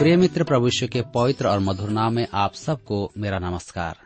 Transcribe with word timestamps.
प्रिय 0.00 0.16
मित्र 0.16 0.44
प्रभुष्य 0.44 0.86
के 0.88 1.02
पवित्र 1.02 1.48
और 1.48 1.58
मधुर 1.58 1.90
नाम 1.90 2.14
में 2.14 2.26
आप 2.34 2.54
सबको 2.54 3.12
मेरा 3.18 3.38
नमस्कार। 3.38 3.96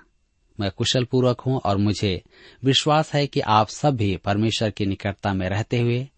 मैं 0.61 0.71
कुशल 0.71 1.05
पूर्वक 1.05 1.41
हूँ 1.41 1.61
और 1.65 1.77
मुझे 1.77 2.23
विश्वास 2.65 3.13
है 3.13 3.27
कि 3.27 3.41
आप 3.41 3.69
सब 3.69 3.97
भी 3.97 4.17
परमेश्वर 4.17 4.71
की 4.71 4.87
निकटता 4.87 5.35
में 5.35 5.49
रहते 5.49 5.81
हुए 5.81 6.09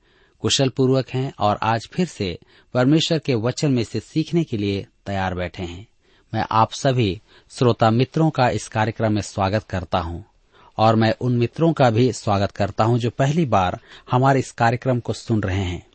कुशल 0.41 0.69
पूर्वक 0.69 1.09
हैं 1.09 1.33
और 1.39 1.59
आज 1.63 1.89
फिर 1.93 2.07
से 2.07 2.39
परमेश्वर 2.75 3.19
के 3.19 3.35
वचन 3.35 3.73
में 3.73 3.85
से 3.85 4.01
सीखने 4.01 4.45
के 4.45 4.57
लिए 4.57 4.87
तैयार 5.07 5.35
बैठे 5.35 5.63
हैं। 5.63 5.87
मैं 6.35 6.45
आप 6.51 6.73
सभी 6.73 7.21
श्रोता 7.51 7.91
मित्रों 7.91 8.31
का 8.31 8.49
इस 8.51 8.69
कार्यक्रम 8.69 9.13
में 9.13 9.23
स्वागत 9.23 9.63
करता 9.63 9.99
हूँ 9.99 10.25
और 10.79 10.97
मैं 10.97 11.15
उन 11.21 11.37
मित्रों 11.37 11.73
का 11.73 11.91
भी 11.91 12.13
स्वागत 12.13 12.51
करता 12.51 12.85
हूँ 12.85 12.99
जो 12.99 13.11
पहली 13.11 13.47
बार 13.47 13.81
हमारे 14.11 14.41
इस 14.41 14.51
कार्यक्रम 14.53 15.01
को 15.01 15.13
सुन 15.13 15.43
रहे 15.43 15.65
हैं। 15.65 15.87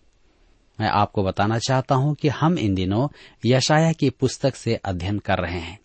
मैं 0.81 0.89
आपको 0.89 1.23
बताना 1.23 1.59
चाहता 1.59 1.95
हूँ 1.95 2.15
कि 2.15 2.27
हम 2.27 2.57
इन 2.57 2.75
दिनों 2.75 3.07
यशाया 3.45 3.93
की 3.93 4.09
पुस्तक 4.09 4.55
से 4.55 4.75
अध्ययन 4.75 5.19
कर 5.19 5.37
रहे 5.37 5.59
हैं। 5.59 5.79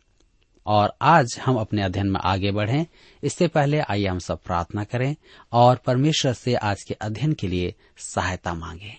और 0.66 0.96
आज 1.02 1.40
हम 1.46 1.56
अपने 1.56 1.82
अध्ययन 1.82 2.06
में 2.06 2.20
आगे 2.24 2.50
बढ़ें। 2.50 2.86
इससे 3.22 3.48
पहले 3.48 3.78
आइए 3.78 4.06
हम 4.06 4.18
सब 4.18 4.42
प्रार्थना 4.42 4.84
करें 4.84 5.16
और 5.52 5.76
परमेश्वर 5.76 6.32
से 6.32 6.54
आज 6.54 6.82
के 6.82 6.94
अध्ययन 6.94 7.32
के 7.32 7.48
लिए 7.48 7.74
सहायता 7.98 8.54
मांगें। 8.54 8.96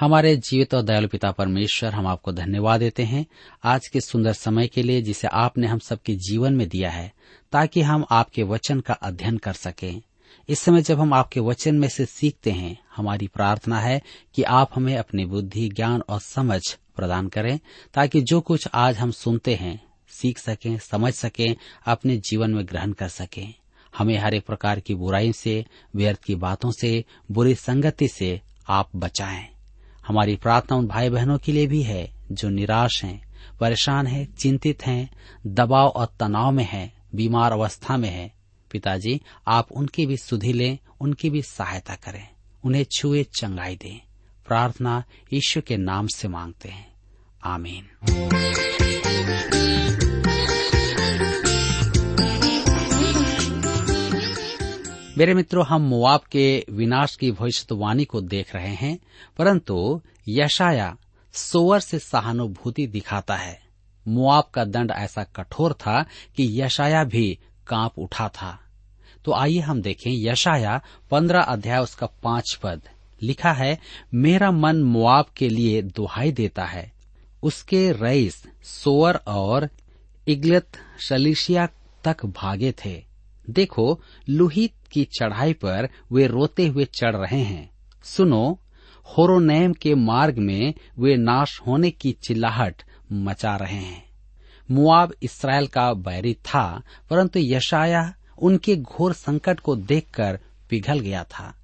हमारे 0.00 0.36
जीवित 0.36 0.74
और 0.74 0.82
दयालु 0.82 1.08
पिता 1.08 1.30
परमेश्वर, 1.30 1.92
हम 1.92 2.06
आपको 2.06 2.32
धन्यवाद 2.32 2.80
देते 2.80 3.02
हैं 3.02 3.26
आज 3.64 3.88
के 3.88 4.00
सुंदर 4.00 4.32
समय 4.32 4.66
के 4.66 4.82
लिए 4.82 5.02
जिसे 5.02 5.28
आपने 5.28 5.66
हम 5.66 5.78
सबके 5.78 6.14
जीवन 6.14 6.54
में 6.54 6.68
दिया 6.68 6.90
है, 6.90 7.12
ताकि 7.52 7.82
हम 7.82 8.06
आपके 8.10 8.42
वचन 8.42 8.80
का 8.80 8.94
अध्ययन 8.94 9.36
कर 9.36 9.52
सकें। 9.52 10.02
इस 10.48 10.60
समय 10.60 10.82
जब 10.82 11.00
हम 11.00 11.14
आपके 11.14 11.40
वचन 11.40 11.74
में 11.74 11.88
से 11.88 12.06
सीखते 12.06 12.50
हैं, 12.50 12.78
हमारी 12.96 13.26
प्रार्थना 13.26 13.80
है 13.80 14.02
कि 14.34 14.42
आप 14.42 14.70
हमें 14.74 14.96
अपनी 14.96 15.24
बुद्धि, 15.24 15.68
ज्ञान 15.68 16.02
और 16.08 16.20
समझ 16.20 16.78
प्रदान 16.96 17.28
करें, 17.28 17.60
ताकि 17.94 18.20
जो 18.20 18.40
कुछ 18.40 18.68
आज 18.74 18.96
हम 18.96 19.10
सुनते 19.10 19.54
हैं, 19.54 19.86
सीख 20.08 20.38
सकें, 20.38 20.78
समझ 20.78 21.14
सकें, 21.14 21.56
अपने 21.86 22.16
जीवन 22.16 22.50
में 22.50 22.66
ग्रहण 22.66 22.92
कर 22.92 23.08
सकें। 23.08 23.54
हमें 23.98 24.18
हर 24.18 24.34
एक 24.34 24.46
प्रकार 24.46 24.80
की 24.80 24.94
बुराई 24.94 25.32
से, 25.32 25.66
व्यर्थ 25.96 26.22
की 26.22 26.34
बातों 26.34 26.70
से, 26.70 27.04
बुरी 27.30 27.54
संगति 27.54 28.08
से 28.08 28.40
आप 28.68 28.90
बचाएँ। 28.96 29.48
हमारी 30.06 30.36
प्रार्थना 30.36 30.76
उन 30.76 30.86
भाई 30.86 31.08
बहनों 31.08 31.38
के 31.38 31.52
लिए 31.52 31.66
भी 31.66 31.82
है, 31.82 32.12
जो 32.32 32.48
निराश 32.48 33.04
हैं, 33.04 33.26
परेशान 33.60 34.06
हैं, 34.06 34.34
चिंतित 34.34 34.86
हैं, 34.86 35.10
दबाव 35.46 35.88
और 35.88 36.06
तनाव 36.20 36.52
में 36.52 36.68
हैं, 36.70 36.94
बीमार 37.14 37.52
अवस्था 37.52 37.96
में 37.96 38.10
हैं। 38.10 38.37
पिताजी, 38.70 39.20
आप 39.48 39.72
उनकी 39.72 40.06
भी 40.06 40.16
सुधि 40.16 40.52
लें, 40.52 40.78
उनकी 41.00 41.30
भी 41.30 41.42
सहायता 41.42 41.94
करें, 41.94 42.28
उन्हें 42.64 42.84
छुए 42.84 43.22
चंगाई 43.24 43.76
दें, 43.76 44.00
प्रार्थना 44.46 45.04
ईश्वर 45.32 45.62
के 45.62 45.76
नाम 45.76 46.06
से 46.06 46.28
मांगते 46.28 46.68
हैं। 46.68 46.92
आमीन। 47.44 47.88
मेरे 55.18 55.34
मित्रों, 55.34 55.66
हम 55.66 55.82
मुआब 55.82 56.20
के 56.20 56.64
विनाश 56.70 57.16
की 57.16 57.30
भविष्यवाणी 57.32 58.04
को 58.04 58.20
देख 58.20 58.54
रहे 58.54 58.74
हैं, 58.74 58.98
परंतु 59.38 60.00
यशाया 60.28 60.96
सोवर 61.32 61.80
से 61.80 61.98
सहानुभूति 61.98 62.86
दिखाता 62.86 63.36
है। 63.36 63.60
मुआब 64.08 64.44
का 64.54 64.64
दंड 64.64 64.90
ऐसा 64.90 65.24
कठोर 65.24 65.72
था 65.72 66.02
कि 66.36 66.62
यशाया 66.62 67.04
भी 67.04 67.38
काँप 67.68 67.98
उठा 67.98 68.28
था। 68.28 68.60
तो 69.24 69.32
आइए 69.32 69.58
हम 69.58 69.82
देखें 69.82 70.10
यशाया 70.10 70.82
पंद्रह 71.10 71.40
अध्याय 71.40 71.78
उसका 71.78 72.06
पाँच 72.06 72.58
पद। 72.62 72.82
लिखा 73.22 73.52
है, 73.52 73.78
मेरा 74.14 74.50
मन 74.50 74.82
मुआब 74.82 75.26
के 75.36 75.48
लिए 75.48 75.82
दुहाई 75.82 76.32
देता 76.32 76.64
है। 76.64 76.92
उसके 77.42 77.92
रईस 77.92 78.42
सोअर 78.62 79.14
और 79.14 79.68
इगलत 80.28 80.68
शलिशिया 81.00 81.68
तक 82.04 82.26
भागे 82.26 82.72
थे। 82.72 83.04
देखो, 83.50 84.00
लुहित 84.28 84.72
की 84.92 85.04
चढ़ाई 85.04 85.52
पर 85.52 85.88
वे 86.12 86.26
रोते 86.26 86.66
हुए 86.66 86.84
चढ़ 86.84 87.16
रहे 87.16 87.42
हैं। 87.42 87.70
सुनो, 88.04 88.60
होरोनेम 89.04 89.72
के 89.72 89.94
मार्ग 89.94 90.38
में 90.38 90.74
वे 90.98 91.16
नाश 91.16 91.60
होने 91.66 91.90
की 91.90 92.12
चिल्लाहट 92.12 92.82
मचा 93.12 93.56
रहे 93.56 93.78
हैं। 93.78 94.07
मुआब 94.70 95.14
इसराइल 95.22 95.66
का 95.66 95.94
बैरी 95.94 96.34
था 96.34 96.82
परंतु 97.10 97.38
यशाया 97.38 98.14
उनके 98.38 98.76
घोर 98.76 99.12
संकट 99.12 99.60
को 99.60 99.76
देखकर 99.76 100.38
पिघल 100.70 100.98
गया 100.98 101.24
था। 101.24 101.54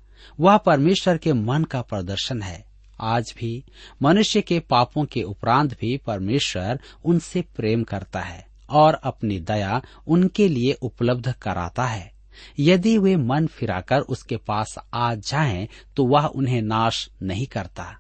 वह 0.41 0.57
परमेश्वर 0.57 1.19
के 1.19 1.33
मन 1.33 1.65
का 1.65 1.83
प्रदर्शन 1.83 2.43
है। 2.43 2.65
आज 3.01 3.35
भी 3.39 3.65
मनुष्य 4.03 4.41
के 4.41 4.61
पापों 4.61 5.05
के 5.05 5.23
उपरांत 5.23 5.81
भी 5.81 5.97
परमेश्वर 5.97 6.81
उनसे 7.05 7.41
प्रेम 7.57 7.85
करता 7.85 8.21
है 8.21 8.47
और 8.71 8.95
अपनी 8.95 9.39
दया 9.39 9.83
उनके 10.07 10.49
लिए 10.49 10.73
उपलब्ध 10.73 11.33
कराता 11.33 11.85
है। 11.85 12.13
यदि 12.59 12.99
वे 12.99 13.17
मन 13.17 13.47
फिराकर 13.47 14.01
उसके 14.01 14.37
पास 14.37 14.79
आ 14.95 15.15
जाएँ, 15.15 15.69
तो 15.97 16.05
वह 16.05 16.27
उन्हें 16.27 16.63
नाश 16.63 17.11
नहीं 17.23 17.47
करता। 17.47 17.99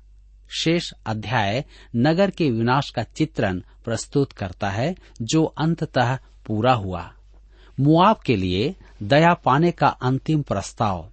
शेष 0.50 0.92
अध्याय 1.06 1.64
नगर 1.96 2.30
के 2.30 2.50
विनाश 2.50 2.90
का 2.90 3.02
चित्रण 3.02 3.62
प्रस्तुत 3.84 4.32
करता 4.32 4.70
है, 4.70 4.96
जो 5.22 5.44
अंततः 5.44 6.18
पूरा 6.46 6.74
हुआ। 6.74 7.12
मुआब 7.80 8.16
के 8.16 8.36
लिए 8.36 8.76
दया 9.02 9.34
पाने 9.34 9.70
का 9.70 9.86
अंतिम 9.86 10.42
प्रस्ताव। 10.42 11.10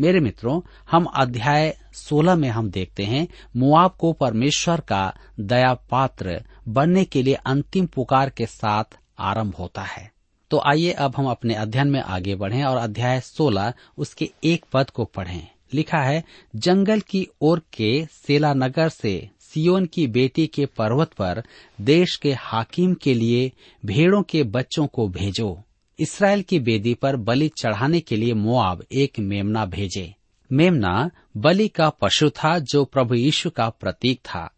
मेरे 0.00 0.20
मित्रों, 0.20 0.60
हम 0.90 1.04
अध्याय 1.04 1.78
16 1.92 2.34
में 2.34 2.48
हम 2.48 2.70
देखते 2.70 3.04
हैं, 3.04 3.28
मुआब 3.56 3.90
को 3.90 4.12
परमेश्वर 4.12 4.80
का 4.80 5.14
दया 5.40 5.74
पात्र 5.74 6.44
बनने 6.68 7.04
के 7.04 7.22
लिए 7.22 7.34
अंतिम 7.34 7.86
पुकार 7.86 8.30
के 8.30 8.46
साथ 8.46 8.84
आरंभ 9.18 9.54
होता 9.54 9.82
है। 9.82 10.12
तो 10.50 10.62
आइए 10.66 10.92
अब 10.92 11.14
हम 11.16 11.26
अपने 11.26 11.54
अध्ययन 11.54 11.88
में 11.88 12.00
आगे 12.00 12.34
बढ़ें 12.34 12.64
और 12.64 12.76
अध्याय 12.76 13.20
16 13.20 13.72
उसके 13.98 14.30
एक 14.44 14.66
पद 14.72 14.90
को 14.90 15.04
पढ़ें। 15.04 15.53
लिखा 15.74 15.98
है, 15.98 16.24
जंगल 16.56 17.00
की 17.00 17.26
ओर 17.40 17.62
के 17.72 18.06
सेला 18.26 18.54
नगर 18.54 18.88
से 18.88 19.28
सियोन 19.40 19.86
की 19.86 20.06
बेटी 20.06 20.46
के 20.46 20.66
पर्वत 20.66 21.12
पर 21.12 21.42
देश 21.80 22.16
के 22.16 22.32
हाकिम 22.32 22.94
के 22.94 23.14
लिए 23.14 23.52
भेड़ों 23.84 24.22
के 24.22 24.42
बच्चों 24.42 24.86
को 24.86 25.08
भेजो। 25.08 25.62
इसराइल 25.98 26.42
की 26.42 26.58
बेदी 26.58 26.94
पर 26.94 27.16
बलि 27.16 27.48
चढ़ाने 27.48 28.00
के 28.00 28.16
लिए 28.16 28.34
मुआब 28.34 28.84
एक 28.92 29.18
मेमना 29.18 29.66
भेजे। 29.66 30.14
मेमना 30.52 31.10
बलि 31.36 31.68
का 31.68 31.88
पशु 31.90 32.30
था 32.30 32.58
जो 32.58 32.84
प्रभु 32.84 33.14
यीशु 33.14 33.50
का 33.50 33.68
प्रतीक 33.68 34.18
था। 34.18 34.50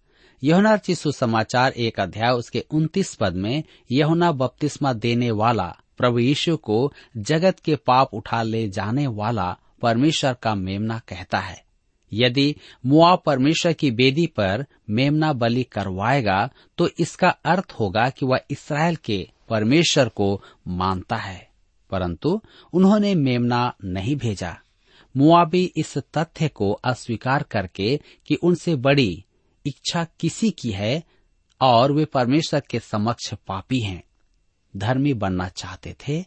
यहुना 0.45 0.77
चिशु 0.77 1.13
समाचार 1.13 1.73
एक 1.73 2.01
अध्याय, 2.01 2.33
उसके 2.33 2.65
उन्तीस 2.71 3.15
पद 3.15 3.35
में 3.35 3.63
यहुना 3.93 4.33
बपतिस्मा 4.33 4.93
देने 4.93 5.31
वाला 5.31 5.77
प्रभु 5.99 6.19
यीशु 6.19 6.57
को 6.57 6.93
जगत 7.17 7.61
के 7.61 7.77
पाप 7.77 8.15
उठा 8.15 8.43
ले 8.43 8.69
जाने 8.69 9.07
वाला 9.07 9.57
परमेश्वर 9.83 10.35
का 10.35 10.55
मेमना 10.55 10.99
कहता 10.99 11.39
है। 11.39 11.65
यदि 12.13 12.57
मुआ 12.87 13.17
परमेश्वर 13.17 13.73
की 13.73 13.91
बेदी 13.91 14.27
पर 14.27 14.67
मेमना 14.91 15.33
बलि 15.33 15.63
करवाएगा 15.63 16.51
तो 16.79 16.89
इसका 17.01 17.29
अर्थ 17.29 17.73
होगा 17.81 18.11
कि 18.11 18.27
वह 18.27 18.41
इसराइल 18.51 18.97
के 18.97 19.31
परमेश्वर 19.49 20.09
को 20.09 20.43
मानता 20.69 21.17
है। 21.17 21.49
परंतु 21.91 22.43
उन्होंने 22.73 23.15
मेमना 23.15 23.75
नहीं 23.85 24.17
भेजा। 24.17 24.57
मुआबी 25.17 25.73
इस 25.77 25.99
तथ्य 25.99 26.49
को 26.49 26.73
अस्वीकार 26.73 27.43
करके 27.43 28.01
कि 28.27 28.35
उनसे 28.35 28.77
बड़ी 28.77 29.25
इच्छा 29.67 30.07
किसी 30.21 30.51
की 30.51 30.71
है 30.71 31.03
और 31.61 31.93
वे 31.93 32.05
परमेश्वर 32.05 32.63
के 32.71 32.81
समक्ष 32.81 33.35
पापी 33.35 33.81
हैं। 33.81 34.03
धर्मी 34.77 35.15
बनना 35.15 35.49
चाहते 35.49 35.97
थे। 36.09 36.25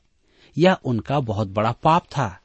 यह 0.58 0.78
उनका 0.86 1.20
बहुत 1.20 1.48
बड़ा 1.48 1.72
पाप 1.72 2.04
था। 2.04 2.40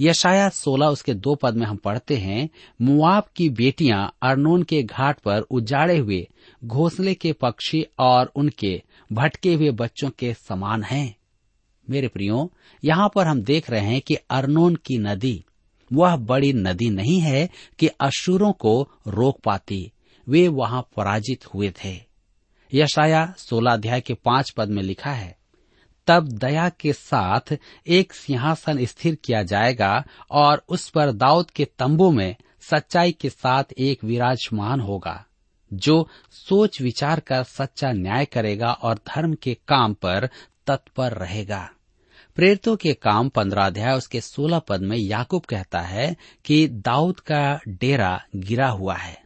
यशाया 0.00 0.48
सोलह 0.48 0.86
उसके 0.86 1.14
दो 1.14 1.34
पद 1.34 1.54
में 1.54 1.66
हम 1.66 1.76
पढ़ते 1.76 2.16
हैं, 2.16 2.48
मुआब 2.82 3.24
की 3.36 3.48
बेटियाँ 3.48 4.16
अरनोन 4.22 4.62
के 4.62 4.82
घाट 4.82 5.18
पर 5.18 5.40
उजाड़े 5.40 5.98
हुए 5.98 6.28
घोंसले 6.64 7.14
के 7.14 7.32
पक्षी 7.32 7.86
और 7.98 8.32
उनके 8.36 8.82
भटके 9.12 9.54
हुए 9.54 9.70
बच्चों 9.70 10.10
के 10.10 10.34
समान 10.34 10.82
हैं। 10.82 11.16
मेरे 11.90 12.08
प्रियो, 12.08 12.52
यहाँ 12.84 13.10
पर 13.14 13.26
हम 13.26 13.42
देख 13.42 13.70
रहे 13.70 13.80
हैं 13.80 14.00
कि 14.00 14.14
अरनोन 14.14 14.74
की 14.74 14.98
नदी, 14.98 15.44
वह 15.92 16.16
बड़ी 16.16 16.52
नदी 16.52 16.90
नहीं 16.90 17.20
है 17.20 17.48
कि 17.78 17.86
अशुरों 17.86 18.52
को 18.52 18.88
रोक 19.08 19.40
पाती, 19.44 19.90
वे 20.28 20.48
वहाँ 20.48 20.88
पराजित 20.96 21.54
हुए 21.54 21.72
थे। 21.84 22.14
यशाया 22.74 23.34
सोलह 23.38 23.72
अध्याय 23.72 24.00
के 24.00 24.14
पाँच 24.14 24.50
पद 24.50 24.68
में 24.68 24.82
लिखा 24.82 25.10
है 25.10 25.38
तब 26.06 26.28
दया 26.28 26.68
के 26.68 26.92
साथ 26.92 27.56
एक 27.86 28.12
सिंहासन 28.12 28.84
स्थिर 28.84 29.14
किया 29.14 29.42
जाएगा 29.42 30.04
और 30.30 30.64
उस 30.68 30.88
पर 30.88 31.12
दाऊद 31.12 31.50
के 31.50 31.64
तंबू 31.78 32.10
में 32.10 32.34
सच्चाई 32.60 33.12
के 33.12 33.30
साथ 33.30 33.64
एक 33.78 34.04
विराजमान 34.04 34.80
होगा, 34.80 35.24
जो 35.72 36.08
सोच 36.30 36.80
विचार 36.80 37.20
कर 37.20 37.42
सच्चा 37.42 37.92
न्याय 37.92 38.24
करेगा 38.24 38.72
और 38.72 38.94
धर्म 38.94 39.34
के 39.34 39.54
काम 39.68 39.94
पर 39.94 40.28
तत्पर 40.66 41.12
रहेगा। 41.12 41.68
प्रेरितों 42.36 42.76
के 42.76 42.92
काम 42.92 43.28
पंद्रह 43.28 43.66
अध्याय 43.66 43.96
उसके 43.96 44.20
सोलह 44.20 44.58
पद 44.58 44.80
में 44.80 44.96
याकूब 44.96 45.42
कहता 45.42 45.80
है 45.80 46.16
कि 46.44 46.66
दाऊद 46.68 47.20
का 47.20 47.60
डेरा 47.68 48.20
गिरा 48.36 48.68
हुआ 48.68 48.94
है। 48.94 49.23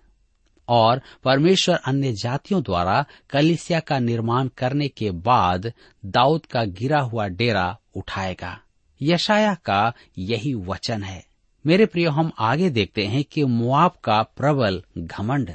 और 0.68 1.02
परमेश्वर 1.24 1.76
अन्य 1.76 2.12
जातियों 2.12 2.62
द्वारा 2.62 3.04
कलिसिया 3.30 3.80
का 3.80 3.98
निर्माण 3.98 4.48
करने 4.48 4.88
के 4.88 5.10
बाद 5.10 5.72
दाऊद 6.04 6.46
का 6.46 6.64
गिरा 6.64 7.00
हुआ 7.00 7.28
डेरा 7.28 7.78
उठाएगा। 7.96 8.60
यशाया 9.02 9.54
का 9.54 9.92
यही 10.18 10.54
वचन 10.54 11.02
है। 11.02 11.26
मेरे 11.66 11.86
प्रियो, 11.86 12.10
हम 12.10 12.32
आगे 12.38 12.70
देखते 12.70 13.06
हैं 13.06 13.24
कि 13.24 13.44
मुआब 13.44 13.90
का 14.04 14.22
प्रबल 14.22 14.82
घमंड। 14.98 15.52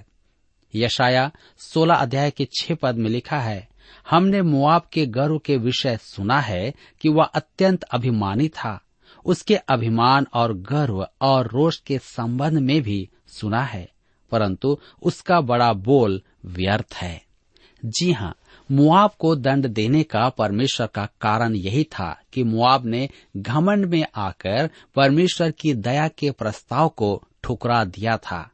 यशाया 0.75 1.31
सोलह 1.57 1.95
अध्याय 1.95 2.31
के 2.31 2.47
छह 2.59 2.75
पद 2.75 2.95
में 2.95 3.09
लिखा 3.09 3.39
है, 3.39 3.69
हमने 4.09 4.41
मुआब 4.41 4.81
के 4.93 5.05
गर्व 5.05 5.39
के 5.39 5.57
विषय 5.57 5.97
सुना 5.97 6.39
है 6.39 6.73
कि 7.01 7.09
वह 7.09 7.23
अत्यंत 7.23 7.83
अभिमानी 7.83 8.47
था। 8.47 8.81
उसके 9.25 9.55
अभिमान 9.55 10.27
और 10.33 10.53
गर्व 10.53 11.07
और 11.21 11.47
रोष 11.47 11.79
के 11.79 11.97
संबंध 11.97 12.57
में 12.57 12.81
भी 12.81 13.09
सुना 13.27 13.61
है। 13.61 13.92
परंतु 14.33 14.77
उसका 15.03 15.41
बड़ा 15.41 15.73
बोल 15.73 16.21
व्यर्थ 16.45 16.93
है। 16.95 17.21
जी 17.85 18.11
हाँ 18.11 18.35
मुआब 18.71 19.11
को 19.19 19.35
दंड 19.35 19.67
देने 19.67 20.03
का 20.03 20.29
परमेश्वर 20.29 20.87
का 20.87 21.07
कारण 21.21 21.55
यही 21.55 21.83
था 21.83 22.21
कि 22.33 22.43
मुआब 22.43 22.85
ने 22.85 23.09
घमंड 23.37 23.85
में 23.85 24.05
आकर 24.15 24.69
परमेश्वर 24.95 25.51
की 25.51 25.73
दया 25.73 26.07
के 26.07 26.31
प्रस्ताव 26.31 26.89
को 26.89 27.23
ठुकरा 27.43 27.83
दिया 27.85 28.17
था। 28.17 28.49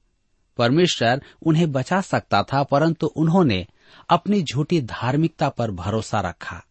परमेश्वर 0.58 1.22
उन्हें 1.46 1.72
बचा 1.72 2.02
सकता 2.02 2.44
था, 2.44 2.64
परंतु 2.64 3.08
उन्होंने 3.08 3.68
अपनी 4.10 4.44
झूठी 4.44 4.81
धार्मिकता 4.81 5.50
पर 5.50 5.72
भरोसा 5.72 6.20
रखा। 6.22 6.64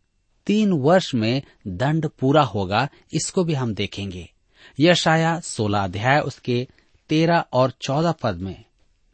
तीन 0.47 0.73
वर्ष 0.73 1.15
में 1.15 1.43
दंड 1.67 2.09
पूरा 2.21 2.43
होगा, 2.43 2.89
इसको 3.13 3.45
भी 3.45 3.55
हम 3.55 3.75
देखेंगे। 3.75 4.29
यशाया 4.81 5.41
सोलह 5.41 5.85
अध्याय 5.85 6.21
उसके 6.21 6.69
तेरह 7.09 7.45
और 7.53 7.73
चौदह 7.81 8.13
पद 8.13 8.37
में। 8.37 8.65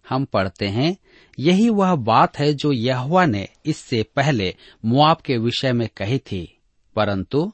हम 0.09 0.25
पढ़ते 0.25 0.69
हैं। 0.69 0.97
यही 1.39 1.69
वह 1.69 1.95
बात 1.95 2.39
है 2.39 2.55
जो 2.55 2.73
यहुआ 2.73 3.27
ने 3.27 3.49
इससे 3.67 4.03
पहले 4.03 4.55
मुआब 4.85 5.17
के 5.17 5.39
विषय 5.39 5.73
में 5.73 5.89
कही 5.97 6.19
थी। 6.19 6.59
परंतु 6.97 7.53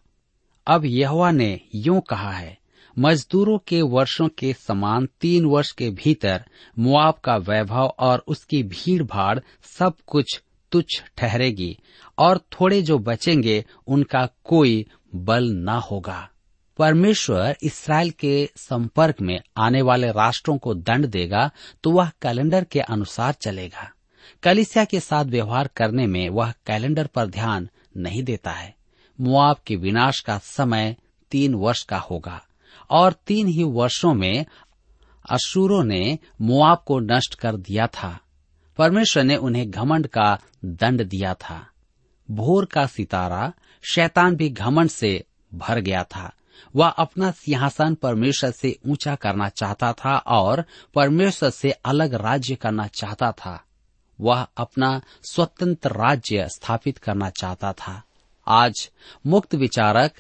अब 0.67 0.85
यहुआ 0.85 1.31
ने 1.31 1.61
यूँ 1.75 2.01
कहा 2.01 2.33
है, 2.33 2.59
मजदूरों 2.99 3.59
के 3.59 3.83
वर्षों 3.83 4.29
के 4.29 4.53
समान 4.53 5.09
तीन 5.21 5.45
वर्ष 5.45 5.73
के 5.73 5.91
भीतर 5.91 6.45
मुआब 6.79 7.15
का 7.15 7.37
वैभव 7.37 7.95
और 7.99 8.25
उसकी 8.27 8.63
भीड़ 8.63 9.03
भाड़ 9.03 9.39
सब 9.63 9.95
कुछ 10.07 10.43
तुच्छ 10.73 11.03
ठहरेगी 11.17 11.79
और 12.19 12.39
थोड़े 12.39 12.83
जो 12.83 12.99
बचेंगे 12.99 13.65
उनका 13.87 14.29
कोई 14.45 14.87
बल 15.15 15.45
न 15.45 15.69
होगा। 15.69 16.30
परमेश्वर 16.81 17.57
इसराइल 17.63 18.11
के 18.11 18.51
संपर्क 18.57 19.21
में 19.21 19.39
आने 19.57 19.81
वाले 19.83 20.11
राष्ट्रों 20.11 20.57
को 20.59 20.75
दंड 20.75 21.07
देगा 21.07 21.51
तो 21.85 21.91
वह 21.91 22.11
कैलेंडर 22.23 22.65
के 22.65 22.81
अनुसार 22.81 23.33
चलेगा। 23.33 23.91
कलिसिया 24.43 24.85
के 24.85 25.01
साथ 25.01 25.25
व्यवहार 25.25 25.69
करने 25.77 26.07
में 26.07 26.29
वह 26.29 26.53
कैलेंडर 26.67 27.07
पर 27.07 27.27
ध्यान 27.27 27.69
नहीं 27.97 28.23
देता 28.23 28.51
है। 28.51 28.75
मुआब 29.19 29.57
के 29.67 29.77
विनाश 29.77 30.21
का 30.21 30.39
समय 30.39 30.97
तीन 31.33 31.55
वर्ष 31.55 31.83
का 31.83 31.99
होगा, 31.99 32.41
और 32.91 33.13
तीन 33.27 33.49
ही 33.49 33.65
वर्षों 33.65 34.15
में 34.15 34.45
अशूरों 35.25 35.85
ने 35.85 36.19
मुआब 36.41 36.83
को 36.87 37.01
नष्ट 37.01 37.35
कर 37.35 37.57
दिया 37.57 37.87
था। 37.87 38.19
परमेश्वर 38.79 39.25
ने 39.25 39.37
उन्हें 39.37 39.71
घमंड 39.71 40.07
का 40.07 40.39
दंड 40.65 41.05
दिया 41.05 41.35
था। 41.35 41.67
भोर 42.29 42.65
का 42.65 42.87
सितारा 42.87 43.53
शैतान 43.85 44.37
भी 44.37 44.49
घमंड 44.49 44.91
से 44.91 45.25
भर 45.55 45.81
गया 45.81 46.05
था। 46.05 46.31
वह 46.77 46.89
अपना 46.89 47.31
सिंहासन 47.31 47.95
परमेश्वर 47.95 48.51
से 48.51 48.79
ऊँचा 48.87 49.15
करना 49.15 49.49
चाहता 49.49 49.93
था 49.93 50.17
और 50.17 50.65
परमेश्वर 50.95 51.51
से 51.51 51.71
अलग 51.71 52.15
राज्य 52.15 52.55
करना 52.55 52.87
चाहता 52.87 53.33
था। 53.33 53.65
वह 54.21 54.47
अपना 54.57 55.01
स्वतंत्र 55.23 55.91
राज्य 55.91 56.49
स्थापित 56.49 56.99
करना 56.99 57.31
चाहता 57.31 57.73
था। 57.73 58.03
आज 58.47 58.91
मुक्त 59.27 59.55
विचारक, 59.55 60.13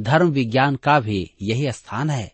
धर्म 0.00 0.28
विज्ञान 0.28 0.76
का 0.76 1.00
भी 1.00 1.34
यही 1.42 1.72
स्थान 1.72 2.10
है। 2.10 2.32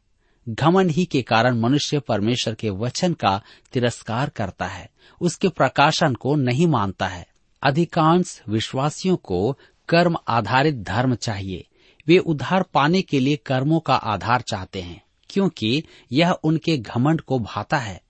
घमंड 0.48 0.90
ही 0.90 1.04
के 1.04 1.22
कारण 1.22 1.60
मनुष्य 1.60 1.98
परमेश्वर 1.98 2.54
के 2.54 2.70
वचन 2.70 3.12
का 3.12 3.42
तिरस्कार 3.72 4.28
करता 4.28 4.66
है। 4.66 4.90
उसके 5.20 5.48
प्रकाशन 5.48 6.14
को 6.14 6.34
नहीं 6.34 6.66
मानता 6.66 7.08
है। 7.08 7.28
अधिकांश 7.62 8.42
विश्वासियों 8.48 9.16
को 9.16 9.58
कर्म 9.88 10.16
आधारित 10.28 10.74
धर्म 10.74 11.14
चाहिए। 11.14 11.66
वे 12.08 12.18
उद्धार 12.18 12.62
पाने 12.62 13.02
के 13.02 13.20
लिए 13.20 13.36
कर्मों 13.36 13.80
का 13.80 13.94
आधार 13.94 14.40
चाहते 14.40 14.82
हैं, 14.82 15.02
क्योंकि 15.30 15.82
यह 16.12 16.30
उनके 16.30 16.76
घमंड 16.78 17.20
को 17.20 17.38
भाता 17.38 17.78
है। 17.78 18.00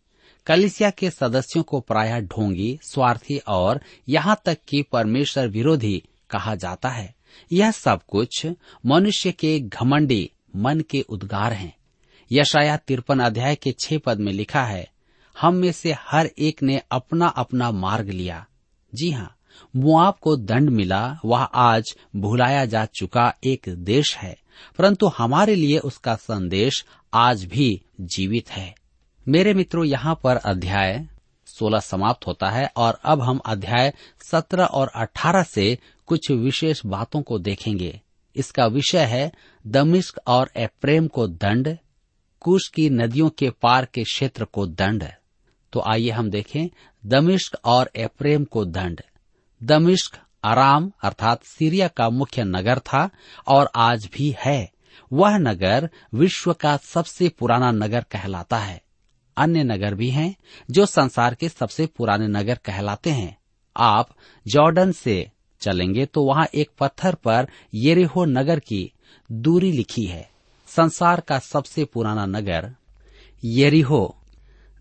कलिसिया 0.47 0.91
के 0.91 1.11
सदस्यों 1.11 1.63
को 1.63 1.81
प्रायः 1.81 2.21
ढोंगी, 2.21 2.79
स्वार्थी 2.83 3.39
और 3.39 3.81
यहाँ 4.09 4.41
तक 4.45 4.59
कि 4.69 4.83
परमेश्वर 4.83 5.49
विरोधी 5.49 6.03
कहा 6.31 6.55
जाता 6.55 6.89
है। 6.89 7.15
यह 7.53 7.71
सब 7.71 8.01
कुछ 8.09 8.47
मनुष्य 8.87 9.33
के 9.33 9.59
घमंडी 9.61 10.31
मन 10.57 10.81
के 10.81 11.01
उद्गार 11.01 11.53
हैं। 11.53 11.75
यशाया 12.33 12.77
तिरपन 12.77 13.19
अध्याय 13.19 13.55
के 13.55 13.73
छह 13.81 13.99
पद 13.99 14.21
में 14.21 14.33
लिखा 14.33 14.65
है, 14.65 14.89
हम 15.37 15.55
में 15.55 15.73
से 15.73 15.95
हर 16.01 16.31
एक 16.39 16.63
ने 16.63 16.81
अपना 16.91 17.27
अपना 17.27 17.71
मार्ग 17.71 18.09
लिया। 18.09 18.47
जी 18.93 19.11
हाँ 19.11 19.36
मुआब 19.77 20.17
को 20.21 20.37
दंड 20.37 20.71
मिला, 20.71 21.19
वह 21.25 21.43
आज 21.43 21.97
भुलाया 22.17 22.65
जा 22.65 22.85
चुका 22.85 23.33
एक 23.45 23.69
देश 23.69 24.17
है, 24.17 24.37
परंतु 24.79 25.07
हमारे 25.09 25.55
लिए 25.55 25.79
उसका 25.79 26.15
संदेश 26.15 26.85
आज 27.15 27.45
भी 27.45 27.83
जीवित 28.01 28.51
है। 28.51 28.75
मेरे 29.29 29.55
मित्रों, 29.55 29.85
यहाँ 29.85 30.21
पर 30.25 30.37
अध्याय 30.37 31.07
सोलह 31.47 31.81
समाप्त 31.81 32.27
होता 32.27 32.51
है 32.51 32.71
और 32.77 32.99
अब 33.05 33.23
हम 33.23 33.39
अध्याय 33.47 33.93
सत्रह 34.31 34.65
और 34.65 34.91
अठारह 34.95 35.43
से 35.43 35.79
कुछ 36.07 36.31
विशेष 36.31 36.81
बातों 36.87 37.23
को 37.23 37.39
देखेंगे। 37.39 38.01
इसका 38.37 38.67
विषय 38.67 39.05
है 39.05 39.33
दमिश्क 39.67 40.21
और 40.27 40.51
एप्रेम 40.57 41.07
को 41.07 41.27
दंड, 41.27 41.77
कुश 42.41 42.69
की 42.69 42.89
नदियों 42.91 43.29
के 43.29 43.51
पार 43.51 43.85
के 43.85 44.03
क्षेत्र 44.03 44.45
को 44.45 44.67
दंड। 44.67 45.05
तो 45.73 45.83
आइए 45.87 46.11
हम 46.11 46.31
देखें 46.31 46.69
दमिश्क 47.07 47.57
और 47.65 47.91
एप्रेम 47.97 48.45
को 48.45 48.65
दंड। 48.65 49.01
दमिश्क 49.67 50.19
आराम 50.45 50.93
अर्थात 51.05 51.45
सीरिया 51.45 51.89
का 51.89 52.11
मुख्य 52.11 52.45
नगर 52.45 52.79
था 52.79 53.11
और 53.47 53.71
आज 53.77 54.09
भी 54.15 54.37
है। 54.39 54.73
वह 55.13 55.39
नगर 55.39 55.91
विश्व 56.15 56.53
का 56.53 56.77
सबसे 56.77 57.29
पुराना 57.29 57.71
नगर 57.71 58.01
कहलाता 58.01 58.59
है। 58.59 58.83
अन्य 59.37 59.65
नगर 59.65 59.95
भी 59.95 60.11
हैं 60.11 60.37
जो 60.71 60.87
संसार 60.87 61.35
के 61.35 61.49
सबसे 61.49 61.87
पुराने 61.87 62.29
नगर 62.29 62.55
कहलाते 62.55 63.11
हैं। 63.11 63.37
आप 63.77 64.09
जॉर्डन 64.47 64.93
से 64.93 65.31
चलेंगे 65.61 66.07
तो 66.07 66.23
वहाँ 66.23 66.47
एक 66.55 66.71
पत्थर 66.79 67.15
पर 67.15 67.49
येरेहो 67.75 68.25
नगर 68.25 68.59
की 68.59 68.93
दूरी 69.33 69.73
लिखी 69.73 70.05
है। 70.05 70.31
संसार 70.67 71.21
का 71.21 71.39
सबसे 71.39 71.85
पुराना 71.85 72.27
नगर 72.27 72.75
येरिहो। 73.45 74.17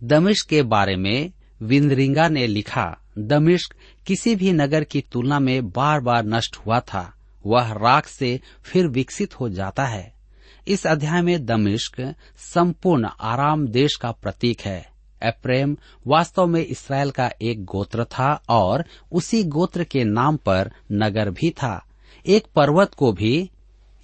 दमिश्क 0.03 0.49
के 0.49 0.61
बारे 0.63 0.95
में 0.95 1.31
विंद्रिंगा 1.61 2.27
ने 2.27 2.47
लिखा। 2.47 3.01
दमिश्क 3.17 3.75
किसी 4.05 4.35
भी 4.35 4.53
नगर 4.53 4.83
की 4.83 5.01
तुलना 5.01 5.39
में 5.39 5.69
बार 5.69 5.99
बार 5.99 6.25
नष्ट 6.25 6.57
हुआ 6.57 6.79
था। 6.79 7.13
वह 7.45 7.71
राख 7.71 8.07
से 8.07 8.39
फिर 8.63 8.87
विकसित 8.87 9.39
हो 9.39 9.49
जाता 9.49 9.85
है। 9.85 10.13
इस 10.67 10.87
अध्याय 10.87 11.21
में 11.21 11.45
दमिश्क 11.45 12.15
संपूर्ण 12.37 13.09
आराम 13.21 13.67
देश 13.67 13.95
का 13.95 14.11
प्रतीक 14.11 14.61
है। 14.61 14.89
एप्रेम 15.23 15.77
वास्तव 16.07 16.47
में 16.47 16.65
इसराइल 16.65 17.11
का 17.11 17.31
एक 17.41 17.63
गोत्र 17.65 18.03
था 18.03 18.43
और 18.49 18.85
उसी 19.11 19.43
गोत्र 19.43 19.83
के 19.83 20.03
नाम 20.03 20.37
पर 20.37 20.71
नगर 20.91 21.29
भी 21.29 21.49
था। 21.49 21.85
एक 22.25 22.45
पर्वत 22.55 22.93
को 22.93 23.11
भी 23.11 23.49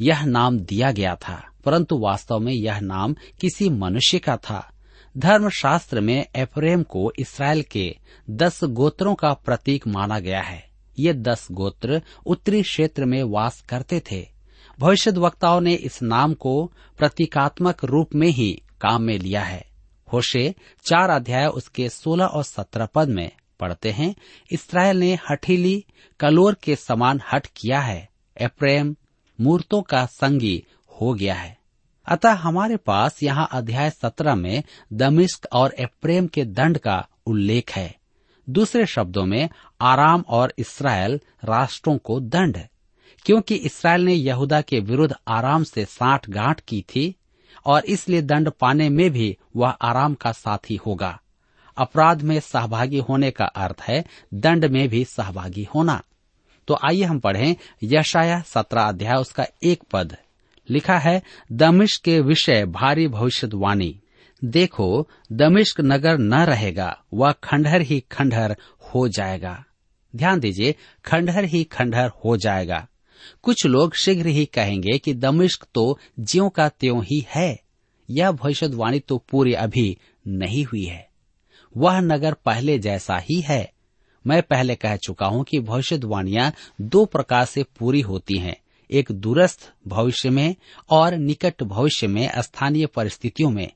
यह 0.02 0.26
नाम 0.26 0.60
दिया 0.60 0.92
गया 0.92 1.16
था, 1.16 1.44
परंतु 1.66 1.98
वास्तव 1.98 2.40
में 2.40 2.54
यह 2.54 2.80
नाम 2.80 3.14
किसी 3.14 3.70
मनुष्य 3.70 4.20
का 4.20 4.38
था। 4.38 4.71
धर्मशास्त्र 5.18 6.02
में 6.02 6.26
एप्रेम 6.36 6.84
को 6.84 7.14
इसराइल 7.20 7.62
के 7.62 7.96
दस 8.30 8.64
गोत्रों 8.64 9.16
का 9.16 9.34
प्रतीक 9.34 9.88
माना 9.88 10.20
गया 10.20 10.42
है। 10.42 10.70
ये 11.00 11.14
दस 11.14 11.48
गोत्र 11.52 12.02
उत्तरी 12.26 12.62
क्षेत्र 12.62 13.06
में 13.06 13.24
वास 13.24 13.62
करते 13.62 14.02
थे। 14.12 14.28
भविष्य 14.80 15.12
वक्ताओं 15.12 15.62
ने 15.62 15.74
इस 15.74 16.02
नाम 16.02 16.34
को 16.34 16.72
प्रतीकात्मक 16.98 17.86
रूप 17.86 18.16
में 18.16 18.28
ही 18.28 18.62
काम 18.82 19.02
में 19.02 19.20
लिया 19.20 19.44
है। 19.44 19.66
होशे 20.14 20.56
चार 20.84 21.10
अध्याय 21.10 21.48
उसके 21.48 21.90
सोलह 21.90 22.26
और 22.26 22.44
सत्रह 22.44 22.86
पद 22.86 23.08
में 23.08 23.32
पढ़ते 23.60 23.92
हैं, 23.92 24.16
इसराइल 24.52 24.98
ने 24.98 25.20
हठीली 25.30 25.86
कलोर 26.20 26.58
के 26.64 26.76
समान 26.76 27.22
हट 27.34 27.48
किया 27.56 27.80
है। 27.80 28.10
एप्रेम 28.42 28.96
मूर्तों 29.42 29.82
का 29.82 30.06
संगी 30.06 30.64
हो 31.02 31.14
गया 31.14 31.34
है। 31.34 31.61
अतः 32.06 32.32
हमारे 32.32 32.78
पास 32.78 33.24
यहाँ 33.24 33.50
अध्याय 33.52 33.90
सत्रह 33.90 34.36
में 34.36 34.64
दमिश्क 34.94 35.48
और 35.52 35.76
एप्रेम 35.80 36.28
के 36.28 36.46
दंड 36.46 36.78
का 36.78 37.08
उल्लेख 37.26 37.72
है। 37.72 37.96
दूसरे 38.50 38.86
शब्दों 38.86 39.26
में, 39.26 39.50
आराम 39.82 40.24
और 40.28 40.54
इसराइल 40.58 41.20
राष्ट्रों 41.46 41.98
को 41.98 42.20
दंड। 42.20 42.58
क्योंकि 43.26 43.56
इसराइल 43.56 44.02
ने 44.02 44.14
यहूदा 44.14 44.62
के 44.62 44.80
विरुद्ध 44.80 45.16
आराम 45.28 45.64
से 45.64 45.86
साठ 45.86 46.30
गांठ 46.30 46.60
की 46.60 46.82
थी, 46.82 47.16
और 47.66 47.86
इसलिए 47.86 48.22
दंड 48.22 48.52
पाने 48.52 48.90
में 48.90 49.12
भी 49.12 49.38
वह 49.56 49.70
आराम 49.70 50.14
का 50.14 50.32
साथी 50.32 50.76
होगा। 50.76 51.20
अपराध 51.78 52.22
में 52.22 52.40
सहभागी 52.40 53.00
होने 53.00 53.32
का 53.32 53.46
अर्थ 53.46 53.82
है, 53.82 54.06
दंड 54.34 54.66
में 54.66 54.90
भी 54.90 55.06
सहभागी 55.06 55.68
होना। 55.76 56.04
तो 56.68 56.80
आइए 56.86 57.04
हम 57.04 57.20
पढ़ें 57.20 57.56
यशाया 57.84 58.42
सत्रह 58.42 58.82
अध्याय, 58.82 59.16
उसका 59.16 59.46
एक 59.64 59.84
पद। 59.92 60.18
लिखा 60.70 60.98
है, 60.98 61.22
दमिश्क 61.52 62.04
के 62.04 62.20
विषय 62.20 62.66
भारी 62.66 63.08
भविष्यवाणी। 63.08 64.00
देखो, 64.44 65.10
दमिश्क 65.32 65.82
नगर 65.82 66.18
न 66.18 66.34
रहेगा, 66.34 67.04
वह 67.14 67.32
खंडहर 67.32 67.82
ही 67.82 68.00
खंडहर 68.12 68.58
हो 68.82 69.08
जाएगा। 69.08 69.66
ध्यान 70.16 70.40
दीजिए, 70.40 70.76
खंडहर 71.06 71.44
ही 71.44 71.64
खंडहर 71.64 72.10
हो 72.26 72.38
जाएगा। 72.38 72.88
कुछ 73.44 73.66
लोग 73.66 73.96
शीघ्र 73.96 74.28
ही 74.28 74.46
कहेंगे 74.46 74.98
कि 74.98 75.14
दमिश्क 75.14 75.68
तो 75.74 76.00
ज्यो 76.20 76.50
का 76.50 76.70
त्यों 76.70 77.04
ही 77.04 77.26
है। 77.36 77.60
यह 78.10 78.32
भविष्यवाणी 78.32 79.00
तो 79.00 79.18
पूरी 79.18 79.54
अभी 79.54 79.98
नहीं 80.28 80.66
हुई 80.66 80.84
है। 80.84 81.10
वह 81.78 82.00
नगर 82.00 82.34
पहले 82.34 82.80
जैसा 82.80 83.18
ही 83.18 83.42
है। 83.42 83.74
मैं 84.28 84.44
पहले 84.44 84.76
कह 84.76 84.96
चुका 84.96 85.26
हूँ 85.26 85.44
कि 85.44 85.60
भविष्यवाणियाँ 85.60 86.54
दो 86.82 87.06
प्रकार 87.06 87.46
से 87.46 87.64
पूरी 87.64 88.02
होती 88.02 88.38
हैं। 88.38 88.56
एक 88.92 89.12
दूरस्थ 89.12 89.72
भविष्य 89.88 90.30
में 90.30 90.56
और 90.90 91.16
निकट 91.16 91.64
भविष्य 91.64 92.08
में 92.08 92.32
स्थानीय 92.42 92.86
परिस्थितियों 92.86 93.50
में। 93.50 93.72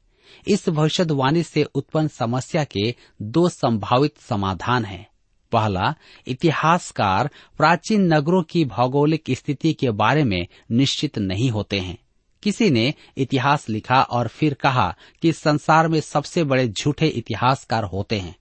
इस 0.48 0.70
भविष्यवाणी 0.70 1.44
से 1.44 1.64
उत्पन्न 1.64 2.08
समस्या 2.08 2.64
के 2.64 2.96
दो 3.22 3.50
संभावित 3.50 4.18
समाधान 4.18 4.86
हैं। 4.86 5.08
पहला, 5.52 5.96
इतिहासकार 6.28 7.30
प्राचीन 7.58 8.14
नगरों 8.14 8.44
की 8.44 8.66
भौगोलिक 8.66 9.24
स्थिति 9.32 9.74
के 9.74 9.92
बारे 9.92 10.24
में 10.24 10.48
निश्चित 10.72 11.18
नहीं 11.18 11.50
होते 11.50 11.80
हैं। 11.80 11.98
किसी 12.44 12.70
ने 12.70 12.94
इतिहास 13.18 13.70
लिखा 13.70 14.02
और 14.02 14.28
फिर 14.28 14.54
कहा 14.54 14.96
कि 15.22 15.34
संसार 15.34 15.88
में 15.88 16.02
सबसे 16.02 16.44
बड़े 16.44 16.68
झूठे 16.68 17.08
इतिहासकार 17.08 17.84
होते 17.84 18.20
हैं। 18.20 18.36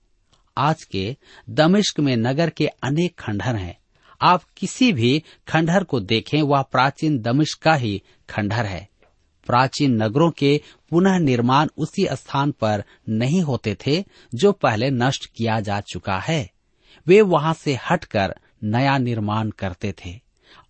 आज 0.59 0.85
के 0.85 1.17
दमिश्क 1.51 2.01
में 2.01 2.17
नगर 2.17 2.51
के 2.51 2.67
अनेक 2.67 3.19
खंडहर 3.19 3.57
हैं। 3.57 3.79
आप 4.25 4.43
किसी 4.57 4.93
भी 4.93 5.23
खंडहर 5.49 5.85
को 5.85 6.01
देखें, 6.01 6.43
वह 6.43 6.63
प्राचीन 6.63 7.19
दमिश्क 7.19 7.63
का 7.63 7.75
ही 7.75 8.03
खंडहर 8.31 8.67
है। 8.67 8.89
प्राचीन 9.47 10.03
नगरों 10.03 10.31
के 10.31 10.61
पुनः 10.91 11.19
निर्माण 11.19 11.69
उसी 11.77 12.07
स्थान 12.13 12.51
पर 12.51 12.85
नहीं 13.09 13.43
होते 13.43 13.77
थे, 13.87 14.05
जो 14.35 14.53
पहले 14.53 14.91
नष्ट 14.91 15.27
किया 15.27 15.61
जा 15.61 15.81
चुका 15.81 16.19
है। 16.19 16.51
वे 17.07 17.21
वहाँ 17.21 17.55
से 17.55 17.79
हटकर 17.91 18.35
नया 18.65 18.99
निर्माण 18.99 19.51
करते 19.51 19.95
थे, 20.05 20.21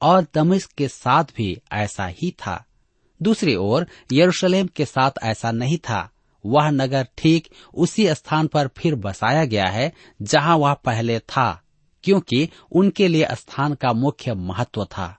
और 0.02 0.26
दमिश्क 0.34 0.72
के 0.72 0.88
साथ 0.88 1.24
भी 1.36 1.58
ऐसा 1.72 2.06
ही 2.06 2.30
था। 2.30 2.64
दूसरी 3.22 3.54
ओर, 3.54 3.86
यरूशलेम 4.12 4.66
के 4.66 4.84
साथ 4.84 5.10
ऐसा 5.22 5.52
नहीं 5.52 5.78
था। 5.78 6.10
वह 6.46 6.70
नगर 6.70 7.06
ठीक 7.18 7.48
उसी 7.74 8.14
स्थान 8.14 8.46
पर 8.46 8.68
फिर 8.68 8.94
बसाया 8.94 9.44
गया 9.44 9.66
है, 9.66 9.92
जहाँ 10.22 10.56
वह 10.56 10.74
पहले 10.74 11.18
था। 11.18 11.60
क्योंकि 12.04 12.48
उनके 12.72 13.08
लिए 13.08 13.26
स्थान 13.32 13.74
का 13.74 13.92
मुख्य 13.92 14.34
महत्व 14.34 14.84
था। 14.84 15.16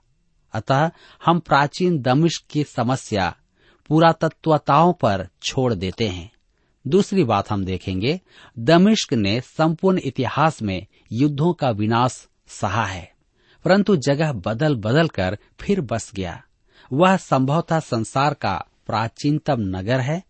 अतः 0.54 0.90
हम 1.26 1.38
प्राचीन 1.38 1.98
दमिश्क 1.98 2.44
की 2.50 2.64
समस्या 2.64 3.34
पुरातत्वताओं 3.90 4.92
पर 4.92 5.28
छोड़ 5.42 5.72
देते 5.74 6.08
हैं। 6.08 6.30
दूसरी 6.84 7.24
बात 7.24 7.50
हम 7.50 7.64
देखेंगे, 7.64 8.20
दमिश्क 8.58 9.12
ने 9.14 9.40
संपूर्ण 9.40 9.98
इतिहास 9.98 10.62
में 10.62 10.86
युद्धों 11.12 11.52
का 11.52 11.70
विनाश 11.70 12.26
सहा 12.48 12.84
है, 12.86 13.12
परंतु 13.64 13.96
जगह 13.96 14.32
बदल 14.32 14.76
बदल 14.76 15.08
कर 15.08 15.38
फिर 15.60 15.80
बस 15.80 16.10
गया। 16.14 16.42
वह 16.92 17.16
संभवतः 17.16 17.80
संसार 17.80 18.34
का 18.34 18.54
प्राचीनतम 18.86 19.56
नगर 19.58 20.00
है। 20.00 20.22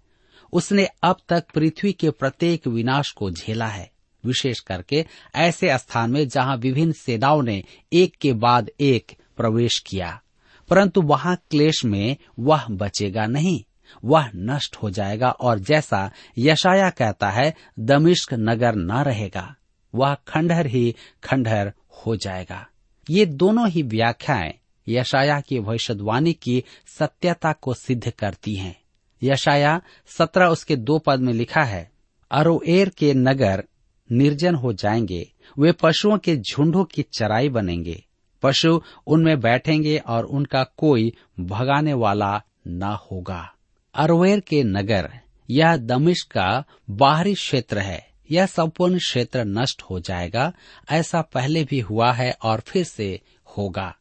उसने 0.53 0.89
अब 1.03 1.17
तक 1.29 1.45
पृथ्वी 1.55 1.93
के 1.93 2.11
प्रत्येक 2.11 2.67
विनाश 2.67 3.11
को 3.13 3.31
झेला 3.31 3.67
है। 3.67 3.91
विशेष 4.27 4.61
करके 4.61 5.07
ऐसे 5.35 5.79
स्थान 5.79 6.11
में 6.11 6.29
जहाँ 6.29 6.57
विभिन्न 6.57 6.93
सेनाओं 6.93 7.43
ने 7.43 7.63
एक 7.93 8.17
के 8.21 8.33
बाद 8.33 8.71
एक 8.81 9.13
प्रवेश 9.37 9.79
किया। 9.79 10.23
परंतु 10.69 11.03
वहाँ 11.03 11.37
क्लेश 11.51 11.85
में 11.85 12.17
वह 12.39 12.67
बचेगा 12.71 13.27
नहीं, 13.27 13.65
वह 14.05 14.31
नष्ट 14.37 14.77
हो 14.77 14.91
जाएगा 14.91 15.31
और 15.31 15.59
जैसा 15.59 16.11
यशाया 16.39 16.91
कहता 16.91 17.31
है, 17.31 17.55
दमिश्क 17.79 18.35
नगर 18.35 18.75
न 18.75 18.93
रहेगा, 18.93 19.55
वह 19.95 20.15
खंडहर 20.15 20.67
ही 20.67 20.95
खंडहर 21.25 21.73
हो 22.07 22.17
जाएगा। 22.17 22.67
ये 23.11 23.27
दोनों 23.27 23.69
ही 23.69 23.83
व्याख्याएँ 23.83 24.55
यशाया 24.89 25.41
की 25.41 25.61
भविष्यवाणी 25.61 26.33
की 26.33 26.65
सत्यता 26.99 27.53
को 27.53 27.75
सिद्ध 27.75 28.11
करती 28.11 28.55
हैं। 28.55 28.81
यशाया 29.23 29.81
सत्रह 30.07 30.47
उसके 30.47 30.77
दो 30.77 30.99
पद 30.99 31.21
में 31.21 31.33
लिखा 31.33 31.63
है, 31.63 31.91
अरोएर 32.31 32.89
के 32.89 33.15
नगर 33.15 33.65
निर्जन 34.13 34.55
हो 34.55 34.73
जाएँगे। 34.73 35.33
वे 35.59 35.73
पशुओं 35.73 36.19
के 36.19 36.37
झुंडों 36.37 36.85
की 36.85 37.03
चराई 37.03 37.49
बनेंगे। 37.49 38.05
पशु 38.43 38.83
उनमें 39.07 39.41
बैठेंगे 39.41 39.99
और 39.99 40.25
उनका 40.25 40.65
कोई 40.65 41.13
भगाने 41.41 41.93
वाला 41.93 42.43
न 42.67 42.83
होगा। 42.83 43.53
अरवेर 43.95 44.41
के 44.41 44.63
नगर, 44.63 45.11
यह 45.51 45.77
दमिश 45.77 46.23
का 46.23 46.65
बाहरी 46.91 47.35
क्षेत्र 47.35 47.79
है। 47.79 48.09
यह 48.31 48.47
संपूर्ण 48.47 48.99
क्षेत्र 48.99 49.45
नष्ट 49.45 49.83
हो 49.83 50.01
जाएगा। 50.01 50.53
ऐसा 50.91 51.23
पहले 51.23 51.65
भी 51.65 51.81
हुआ 51.81 52.13
है 52.13 52.37
और 52.43 52.61
फिर 52.61 52.85
से 52.85 53.21
होगा। 53.57 53.97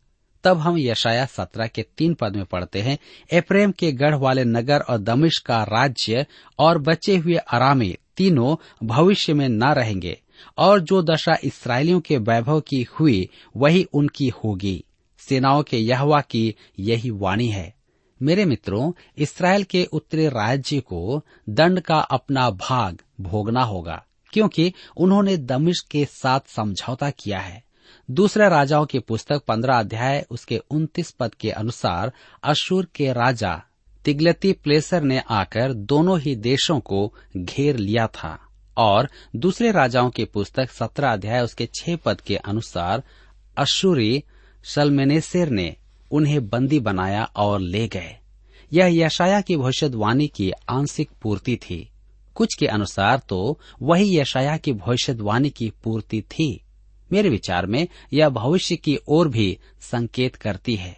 तब 0.45 0.57
हम 0.57 0.77
यशाया 0.77 1.25
सत्रह 1.25 1.67
के 1.67 1.85
तीन 1.97 2.13
पद 2.13 2.35
में 2.35 2.45
पढ़ते 2.45 2.81
हैं। 2.81 2.97
एप्रेम 3.33 3.71
के 3.71 3.91
गढ़ 3.91 4.15
वाले 4.15 4.43
नगर 4.43 4.79
और 4.79 4.97
दमिश 4.97 5.37
का 5.39 5.63
राज्य 5.63 6.25
और 6.59 6.77
बचे 6.77 7.17
हुए 7.17 7.35
आरामी 7.35 7.97
तीनों 8.17 8.55
भविष्य 8.87 9.33
में 9.33 9.49
न 9.49 9.63
रहेंगे 9.63 10.21
और 10.57 10.79
जो 10.79 11.01
दशा 11.01 11.37
इसराइलियों 11.43 11.99
के 11.99 12.17
वैभव 12.17 12.59
की 12.59 12.87
हुई, 12.99 13.29
वही 13.57 13.83
उनकी 13.83 14.27
होगी। 14.27 14.83
सेनाओं 15.19 15.63
के 15.63 15.77
यहवा 15.77 16.21
की 16.21 16.55
यही 16.79 17.09
वाणी 17.09 17.47
है। 17.47 17.73
मेरे 18.21 18.45
मित्रों, 18.45 18.91
इसराइल 19.17 19.63
के 19.63 19.83
उत्तरी 19.85 20.27
राज्य 20.27 20.79
को 20.79 21.21
दंड 21.49 21.79
का 21.79 21.99
अपना 21.99 22.49
भाग 22.49 23.01
भोगना 23.21 23.63
होगा, 23.63 24.03
क्योंकि 24.33 24.73
उन्होंने 24.97 25.37
दमिश 25.37 25.79
के 25.91 26.05
साथ 26.05 26.39
समझौता 26.47 27.09
किया 27.09 27.39
है। 27.39 27.64
दूसरे 28.11 28.49
राजाओं 28.49 28.85
की 28.85 28.99
पुस्तक 28.99 29.43
पंद्रह 29.47 29.79
अध्याय 29.79 30.25
उसके 30.31 30.57
उन्तीस 30.57 31.11
पद 31.11 31.35
के 31.35 31.51
अनुसार 31.51 32.13
अशूर 32.43 32.87
के 32.95 33.13
राजा 33.13 33.63
तिगलती 34.05 34.53
प्लेसर 34.53 35.01
ने 35.01 35.19
आकर 35.19 35.73
दोनों 35.73 36.19
ही 36.19 36.35
देशों 36.35 36.79
को 36.79 37.13
घेर 37.37 37.77
लिया 37.77 38.07
था। 38.07 38.39
और 38.77 39.09
दूसरे 39.35 39.71
राजाओं 39.71 40.09
की 40.09 40.25
पुस्तक 40.25 40.71
सत्रह 40.71 41.13
अध्याय 41.13 41.41
उसके 41.41 41.65
छह 41.65 41.95
पद 41.95 42.21
के 42.21 42.35
अनुसार 42.35 43.03
अशूरी 43.57 44.23
सलमेनेसर 44.63 45.49
ने 45.49 45.75
उन्हें 46.11 46.49
बंदी 46.49 46.79
बनाया 46.79 47.23
और 47.23 47.59
ले 47.59 47.87
गए। 47.87 48.17
यह 48.73 49.05
यशाया 49.05 49.41
की 49.41 49.57
भविष्यवाणी 49.57 50.27
की 50.27 50.51
आंशिक 50.51 51.09
पूर्ति 51.21 51.55
थी। 51.55 51.91
कुछ 52.35 52.55
के 52.55 52.65
अनुसार 52.65 53.21
तो 53.29 53.59
वही 53.81 54.17
यशाया 54.17 54.57
की 54.57 54.73
भविष्यवाणी 54.73 55.49
की 55.49 55.73
पूर्ति 55.83 56.21
थी। 56.21 56.64
मेरे 57.15 57.29
विचार 57.29 57.65
में 57.65 57.87
यह 58.13 58.29
भविष्य 58.29 58.75
की 58.75 58.97
ओर 59.07 59.27
भी 59.27 59.57
संकेत 59.81 60.35
करती 60.35 60.75
है। 60.75 60.95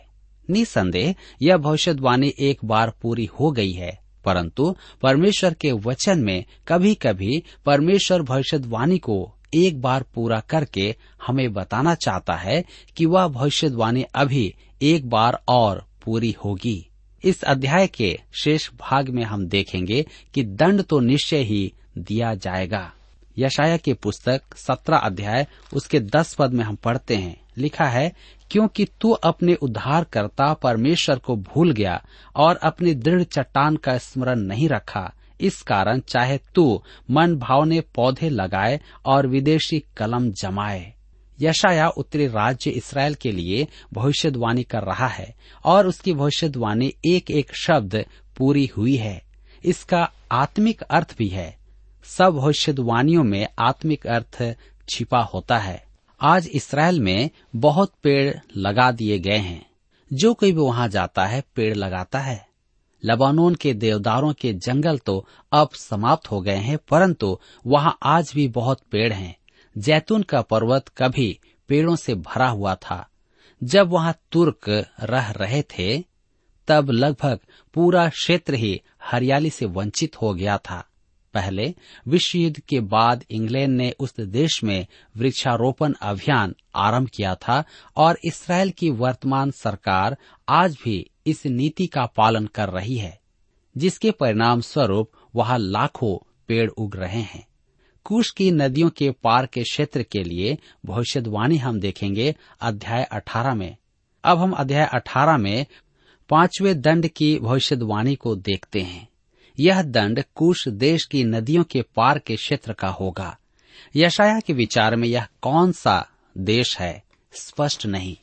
निसंदेह, 0.50 1.16
यह 1.42 1.58
भविष्यवाणी 1.58 2.34
एक 2.40 2.66
बार 2.66 2.94
पूरी 3.02 3.26
हो 3.40 3.52
गई 3.52 3.72
है, 3.72 3.98
परंतु 4.26 4.76
परमेश्वर 5.02 5.54
के 5.54 5.72
वचन 5.72 6.20
में 6.20 6.44
कभी 6.68 6.94
कभी 6.96 7.44
परमेश्वर 7.66 8.22
भविष्यवाणी 8.22 8.98
को 8.98 9.34
एक 9.54 9.82
बार 9.82 10.04
पूरा 10.16 10.40
करके 10.40 10.96
हमें 11.28 11.54
बताना 11.54 11.96
चाहता 11.96 12.36
है 12.36 12.64
कि 12.98 13.06
वह 13.06 13.28
भविष्यवाणी 13.28 14.04
अभी 14.16 14.54
एक 14.82 15.10
बार 15.10 15.42
और 15.48 15.86
पूरी 16.04 16.36
होगी। 16.46 16.84
इस 17.24 17.44
अध्याय 17.44 17.88
के 17.88 18.20
शेष 18.44 18.70
भाग 18.80 19.10
में 19.10 19.24
हम 19.24 19.46
देखेंगे 19.48 20.06
कि 20.34 20.44
दंड 20.44 20.82
तो 20.82 21.00
निश्चय 21.00 21.44
ही 21.44 21.74
दिया 21.98 22.34
जाएगा। 22.36 22.92
यशाया 23.39 23.77
की 23.77 23.94
पुस्तक 23.94 24.41
सत्रह 24.56 24.98
अध्याय, 24.98 25.48
उसके 25.74 26.00
दस 26.00 26.34
पद 26.34 26.53
में 26.53 26.63
हम 26.63 26.75
पढ़ते 26.75 27.15
हैं। 27.15 27.41
लिखा 27.58 27.86
है, 27.86 28.13
क्योंकि 28.51 28.88
तू 29.01 29.12
अपने 29.12 29.53
उद्धारकर्ता 29.53 30.53
परमेश्वर 30.53 31.20
को 31.20 31.36
भूल 31.36 31.72
गया 31.72 32.06
और 32.36 32.56
अपनी 32.56 32.94
दृढ़ 32.94 33.24
चट्टान 33.24 33.75
का 33.75 33.98
स्मरण 33.98 34.39
नहीं 34.39 34.70
रखा। 34.70 35.13
इस 35.41 35.62
कारण 35.62 36.00
चाहे 36.00 36.39
तू 36.56 36.84
मन 37.12 37.36
भावने 37.36 37.82
पौधे 37.82 38.29
लगाए 38.29 38.82
और 39.06 39.27
विदेशी 39.27 39.84
कलम 39.98 40.32
जमाए। 40.32 40.94
यशाया 41.41 41.88
उत्तरी 41.88 42.27
राज्य 42.27 42.70
इसराइल 42.70 43.13
के 43.13 43.32
लिए 43.32 43.67
भविष्यवाणी 43.94 44.63
कर 44.63 44.82
रहा 44.82 45.08
है 45.08 45.36
और 45.65 45.88
उसकी 45.88 46.13
भविष्यवाणी 46.13 46.94
एक 47.06 47.32
एक 47.32 47.56
शब्द 47.56 48.06
पूरी 48.38 48.65
हुई 48.77 48.96
है। 48.96 49.22
इसका 49.65 50.12
आत्मिक 50.32 50.82
अर्थ 50.82 51.15
भी 51.17 51.27
है। 51.27 51.57
सब 52.08 52.34
भविष्यवाणियों 52.34 53.24
में 53.24 53.48
आत्मिक 53.60 54.08
अर्थ 54.08 54.56
छिपा 54.90 55.20
होता 55.20 55.58
है। 55.58 55.86
आज 56.22 56.50
इसराइल 56.54 57.00
में 57.00 57.30
बहुत 57.56 57.94
पेड़ 58.04 58.36
लगा 58.58 58.92
दिए 58.92 59.20
गए 59.20 59.38
हैं। 59.38 59.70
जो 60.14 60.34
कोई 60.34 60.52
भी 60.52 60.62
वहाँ 60.62 60.88
जाता 60.88 61.26
है, 61.26 61.44
पेड़ 61.56 61.76
लगाता 61.76 62.20
है। 62.20 62.48
लबानोन 63.06 63.56
के 63.56 63.74
देवदारों 63.74 64.34
के 64.34 64.54
जंगल 64.54 64.98
तो 64.98 65.28
अब 65.52 65.70
समाप्त 65.70 66.32
हो 66.32 66.42
गए 66.42 66.56
हैं, 66.56 66.78
परंतु 66.78 67.40
वहाँ 67.68 67.98
आज 68.04 68.32
भी 68.36 68.48
बहुत 68.48 68.80
पेड़ 68.92 69.14
हैं। 69.14 69.38
जैतून 69.78 70.24
का 70.24 70.42
पर्वत 70.42 70.86
कभी 70.98 71.40
पेड़ों 71.68 71.96
से 71.96 72.16
भरा 72.16 72.50
हुआ 72.50 72.76
था। 72.76 73.08
जब 73.64 73.90
वहाँ 73.90 74.16
तुर्क 74.32 74.86
रह 75.04 75.32
रहे 75.32 75.62
थे, 75.62 76.04
तब 76.68 76.92
लगभग 76.92 77.40
पूरा 77.74 78.10
क्षेत्र 78.10 78.54
ही 78.54 78.82
हरियाली 79.04 79.50
से 79.50 79.66
वंचित 79.66 80.22
हो 80.22 80.34
गया 80.34 80.58
था। 80.58 80.86
पहले 81.38 81.74
विश्व 82.08 82.38
युद्ध 82.38 82.60
के 82.60 82.79
बाद 82.79 83.24
इंग्लैंड 83.32 83.77
ने 83.77 83.91
उस 84.00 84.20
देश 84.20 84.63
में 84.63 84.86
वृक्षारोपण 85.17 85.94
अभियान 86.01 86.56
आरंभ 86.75 87.08
किया 87.08 87.36
था 87.36 87.63
और 87.98 88.20
इसराइल 88.25 88.72
की 88.72 88.89
वर्तमान 88.89 89.51
सरकार 89.51 90.17
आज 90.50 90.77
भी 90.84 91.10
इस 91.25 91.46
नीति 91.46 91.88
का 91.88 92.06
पालन 92.06 92.46
कर 92.46 92.70
रही 92.70 92.98
है, 92.98 93.20
जिसके 93.77 94.12
परिणाम 94.12 94.62
स्वरूप 94.62 95.12
वहाँ 95.36 95.58
लाखों 95.60 96.17
पेड़ 96.48 96.70
उग 96.70 96.96
रहे 96.96 97.22
हैं। 97.22 97.46
कुश 98.06 98.32
की 98.32 98.51
नदियों 98.51 98.89
के 98.89 99.12
पार 99.12 99.46
के 99.46 99.63
क्षेत्र 99.63 100.03
के 100.03 100.24
लिए 100.24 100.58
भविष्यवाणी 100.86 101.58
हम 101.58 101.79
देखेंगे 101.79 102.36
अध्याय 102.62 103.03
अठारह 103.03 103.56
में। 103.56 103.75
अब 104.24 104.38
हम 104.38 104.51
अध्याय 104.51 104.86
अठारह 104.86 105.38
में 105.38 105.65
पाँचवें 106.29 106.82
दंड 106.82 107.08
की 107.08 107.38
भविष्यवाणी 107.39 108.15
को 108.15 108.36
देखते 108.36 108.82
हैं। 108.82 109.07
यह 109.60 109.82
दंड 109.82 110.24
कुश 110.36 110.68
देश 110.68 111.06
की 111.06 111.24
नदियों 111.24 111.64
के 111.64 111.82
पार 111.82 112.20
के 112.20 112.36
क्षेत्र 112.36 112.74
का 112.74 112.88
होगा। 112.88 113.38
यशाया 113.96 114.40
के 114.40 114.54
विचार 114.54 114.96
में 114.96 115.08
यह 115.08 115.28
कौन 115.42 115.72
सा 115.72 116.10
देश 116.38 116.80
है, 116.80 117.04
स्पष्ट 117.32 117.86
नहीं। 117.86 118.18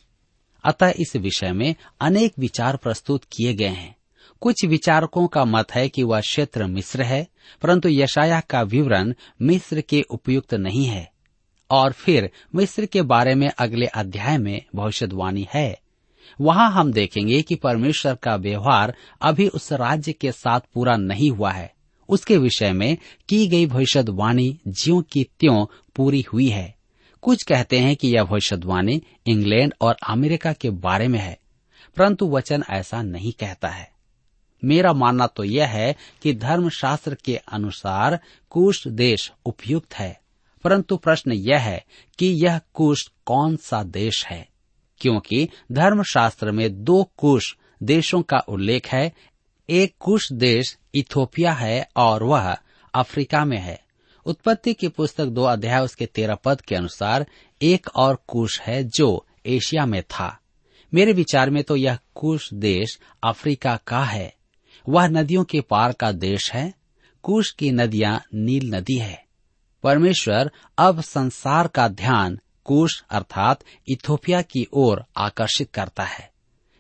अतः 0.65 0.93
इस 0.97 1.17
विषय 1.17 1.53
में 1.53 1.75
अनेक 2.01 2.33
विचार 2.39 2.77
प्रस्तुत 2.77 3.25
किए 3.25 3.55
गए 3.55 3.69
हैं। 3.69 3.97
कुछ 4.41 4.65
विचारकों 4.65 5.27
का 5.27 5.45
मत 5.45 5.73
है 5.75 5.89
कि 5.89 6.03
वह 6.03 6.21
क्षेत्र 6.21 6.67
मिस्र 6.67 7.03
है, 7.03 7.29
परंतु 7.63 7.89
यशाया 7.89 8.41
का 8.41 8.63
विवरण 8.63 9.15
मिस्र 9.43 9.81
के 9.81 10.03
उपयुक्त 10.03 10.55
नहीं 10.55 10.87
है। 10.87 11.13
और 11.71 11.93
फिर 11.93 12.31
मिस्र 12.55 12.87
के 12.87 13.03
बारे 13.03 13.35
में 13.35 13.51
अगले 13.59 13.87
अध्याय 13.87 14.39
में 14.39 14.63
भविष्यवाणी 14.75 15.49
है। 15.55 15.84
वहाँ 16.41 16.71
हम 16.73 16.93
देखेंगे 16.93 17.41
कि 17.43 17.55
परमेश्वर 17.55 18.15
का 18.15 18.35
व्यवहार 18.37 18.95
अभी 19.23 19.49
उस 19.49 19.73
राज्य 19.73 20.13
के 20.13 20.33
साथ 20.33 20.61
पूरा 20.75 20.97
नहीं 20.97 21.31
हुआ 21.31 21.53
है। 21.53 21.73
उसके 22.09 22.37
विषय 22.37 22.73
में 22.73 22.97
की 23.29 23.47
गई 23.47 23.67
भविष्यवाणी 23.67 24.59
ज्यो 24.69 25.01
की 25.03 25.25
त्यों 25.41 25.65
पूरी 25.97 26.21
हुई 26.33 26.49
है। 26.49 26.75
कुछ 27.23 27.43
कहते 27.43 27.79
हैं 27.79 27.95
कि 27.97 28.09
यह 28.09 28.25
भविष्यवाणी 28.25 29.01
इंग्लैंड 29.27 29.75
और 29.81 29.97
अमेरिका 30.09 30.53
के 30.53 30.71
बारे 30.71 31.09
में 31.09 31.19
है, 31.19 31.39
परंतु 31.97 32.29
वचन 32.31 32.65
ऐसा 32.71 33.03
नहीं 33.03 33.33
कहता 33.33 33.69
है। 33.69 33.93
मेरा 34.63 34.93
मानना 34.93 35.27
तो 35.27 35.45
यह 35.45 35.67
है 35.67 35.95
कि 36.23 36.33
धर्मशास्त्र 36.35 37.15
के 37.15 37.37
अनुसार 37.37 38.19
कुश 38.51 38.87
देश 38.89 39.31
उपयुक्त 39.47 39.95
है, 39.95 40.21
परंतु 40.65 40.97
प्रश्न 40.97 41.33
यह 41.33 41.59
है 41.59 41.85
कि 42.19 42.27
यह 42.45 42.61
कुश 42.75 43.11
कौन 43.27 43.57
सा 43.57 43.83
देश 43.83 44.25
है? 44.27 44.49
क्योंकि 45.05 45.49
धर्मशास्त्र 45.73 46.53
में 46.53 46.85
दो 46.85 47.11
कुश 47.17 47.57
देशों 47.83 48.23
का 48.23 48.39
उल्लेख 48.39 48.89
है। 48.89 49.13
एक 49.71 49.95
कुश 50.01 50.33
देश 50.33 50.79
इथोपिया 50.95 51.53
है 51.53 51.89
और 51.97 52.23
वह 52.23 52.57
अफ्रीका 52.95 53.45
में 53.45 53.59
है। 53.59 53.81
उत्पत्ति 54.27 54.75
की 54.75 54.89
पुस्तक 54.89 55.27
दो 55.27 55.43
अध्याय 55.43 55.81
उसके 55.81 56.07
तेरह 56.07 56.35
पद 56.35 56.61
के 56.61 56.75
अनुसार 56.75 57.27
एक 57.63 57.89
और 57.97 58.25
कुश 58.29 58.61
है 58.61 58.85
जो 58.85 59.27
एशिया 59.47 59.87
में 59.87 60.03
था। 60.03 60.39
मेरे 60.95 61.13
विचार 61.13 61.51
में 61.51 61.65
तो 61.65 61.77
यह 61.77 61.99
कुश 62.15 62.55
देश 62.55 62.99
अफ्रीका 63.25 63.79
का 63.87 64.05
है। 64.05 64.35
वह 64.89 65.07
नदियों 65.07 65.45
के 65.45 65.61
पार 65.61 65.93
का 65.93 66.13
देश 66.13 66.53
है। 66.53 66.75
कुश 67.23 67.51
की 67.51 67.71
नदियाँ 67.71 68.23
नील 68.35 68.75
नदी 68.75 68.99
है। 68.99 69.25
परमेश्वर 69.83 70.51
अब 70.79 71.01
संसार 71.01 71.69
का 71.69 71.89
ध्यान 71.89 72.39
कुश 72.65 73.05
अर्थात 73.11 73.65
इथोपिया 73.89 74.43
की 74.43 74.67
ओर 74.73 75.05
आकर्षित 75.17 75.71
करता 75.71 76.03
है। 76.03 76.31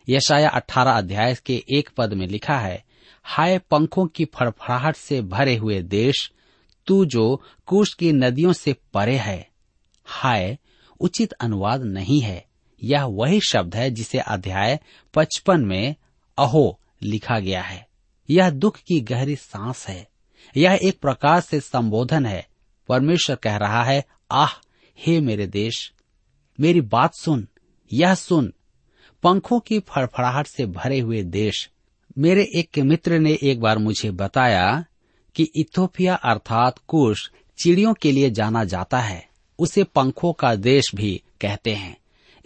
यशाया 0.08 0.48
अठारह 0.48 0.92
अध्याय 0.92 1.34
के 1.46 1.64
एक 1.74 1.90
पद 1.96 2.12
में 2.12 2.26
लिखा 2.26 2.58
है, 2.58 2.84
हाय 3.24 3.58
पंखों 3.58 4.06
की 4.06 4.24
फड़फड़ाहट 4.24 4.96
से 4.96 5.22
भरे 5.22 5.56
हुए 5.56 5.82
देश, 5.82 6.32
तू 6.86 7.04
जो 7.04 7.42
कुश 7.66 7.94
की 7.94 8.12
नदियों 8.12 8.52
से 8.52 8.72
परे 8.72 9.16
है, 9.16 9.48
हाय, 10.04 10.58
उचित 11.00 11.32
अनुवाद 11.32 11.82
नहीं 11.82 12.20
है। 12.20 12.44
यह 12.82 13.04
वही 13.04 13.40
शब्द 13.48 13.76
है 13.76 13.90
जिसे 13.90 14.18
अध्याय 14.18 14.80
पचपन 15.14 15.60
में 15.60 15.94
अहो 16.38 16.80
लिखा 17.02 17.38
गया 17.38 17.62
है। 17.62 17.88
यह 18.30 18.50
दुख 18.50 18.76
की 18.76 19.00
गहरी 19.00 19.36
सांस 19.36 19.88
है। 19.88 20.08
यह 20.56 20.78
एक 20.82 21.00
प्रकार 21.00 21.40
से 21.40 21.60
संबोधन 21.60 22.26
है। 22.26 22.48
परमेश्वर 22.88 23.36
कह 23.36 23.56
रहा 23.56 23.84
है, 23.84 24.04
आह 24.30 24.63
हे 24.98 25.20
मेरे 25.20 25.46
देश, 25.46 25.92
मेरी 26.60 26.80
बात 26.80 27.14
सुन, 27.14 27.48
यह 27.92 28.14
सुन। 28.14 28.54
पंखों 29.22 29.60
की 29.60 29.80
फड़फड़ाहट 29.80 30.46
से 30.46 30.66
भरे 30.66 31.00
हुए 31.00 31.22
देश, 31.22 31.70
मेरे 32.18 32.42
एक 32.42 32.78
मित्र 32.78 33.18
ने 33.18 33.38
एक 33.42 33.60
बार 33.60 33.78
मुझे 33.78 34.10
बताया 34.10 34.84
कि 35.34 35.48
इथोपिया 35.56 36.14
अर्थात 36.14 36.78
कुश 36.88 37.30
चिड़ियों 37.62 37.94
के 37.94 38.12
लिए 38.12 38.30
जाना 38.30 38.64
जाता 38.64 38.98
है। 38.98 39.28
उसे 39.58 39.84
पंखों 39.84 40.32
का 40.32 40.54
देश 40.54 40.94
भी 40.94 41.22
कहते 41.40 41.74
हैं। 41.74 41.96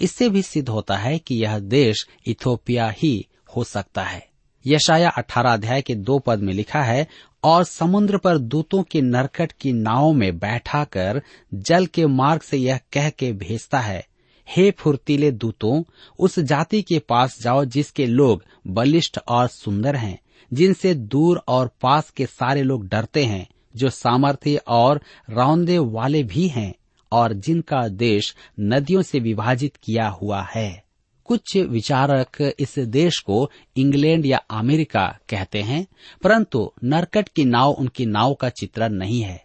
इससे 0.01 0.29
भी 0.29 0.43
सिद्ध 0.43 0.69
होता 0.69 0.97
है 0.97 1.19
कि 1.19 1.35
यह 1.35 1.59
देश 1.59 2.09
इथोपिया 2.27 2.91
ही 2.91 3.27
हो 3.57 3.65
सकता 3.65 4.03
है। 4.03 4.28
यशाया 4.67 5.09
अठारह 5.09 5.53
अध्याय 5.53 5.83
के 5.83 5.95
दो 5.95 6.19
पद 6.19 6.39
में 6.39 6.53
लिखा 6.53 6.83
है, 6.83 7.07
और 7.45 7.65
समुद्र 7.65 8.19
पर 8.19 8.39
दूतों 8.39 8.83
के 8.83 9.01
नरकट 9.01 9.53
की 9.53 9.73
नाव 9.73 10.13
में 10.13 10.39
बैठा 10.39 10.85
कर 10.85 11.23
जल 11.55 11.87
के 11.87 12.07
मार्ग 12.07 12.43
से 12.43 12.57
यह 12.57 12.81
कह 12.93 13.11
के 13.11 13.33
भेजता 13.33 13.79
है, 13.79 14.07
हे 14.49 14.71
फुर्तीले 14.71 15.31
दूतों, 15.31 15.83
उस 16.19 16.39
जाति 16.39 16.83
के 16.83 16.99
पास 16.99 17.43
जाओ 17.43 17.65
जिसके 17.65 18.07
लोग 18.07 18.45
बलिष्ठ 18.67 19.19
और 19.29 19.47
सुंदर 19.47 19.97
हैं, 19.97 20.19
जिनसे 20.53 20.95
दूर 20.95 21.43
और 21.49 21.71
पास 21.81 22.11
के 22.11 22.27
सारे 22.27 22.63
लोग 22.63 22.89
डरते 22.89 23.25
हैं, 23.25 23.47
जो 23.77 23.91
सामर्थ्य 23.91 24.61
और 24.69 25.01
रौंदे 25.31 25.79
वाले 25.79 26.23
भी 26.23 26.49
हैं, 26.49 26.75
और 27.13 27.33
जिनका 27.33 27.89
देश 27.89 28.35
नदियों 28.61 29.03
से 29.03 29.19
विभाजित 29.19 29.77
किया 29.77 30.09
हुआ 30.09 30.43
है। 30.55 30.88
कुछ 31.29 31.57
विचारक 31.57 32.55
इस 32.59 32.79
देश 32.79 33.19
को 33.21 33.51
इंग्लैंड 33.77 34.27
या 34.27 34.39
अमेरिका 34.51 35.07
कहते 35.29 35.63
हैं, 35.63 35.87
परंतु 36.23 36.73
नरकट 36.85 37.29
की 37.29 37.45
नाव 37.45 37.71
उनकी 37.71 38.07
नाव 38.07 38.35
का 38.35 38.49
चित्रण 38.49 38.93
नहीं 38.93 39.21
है। 39.21 39.45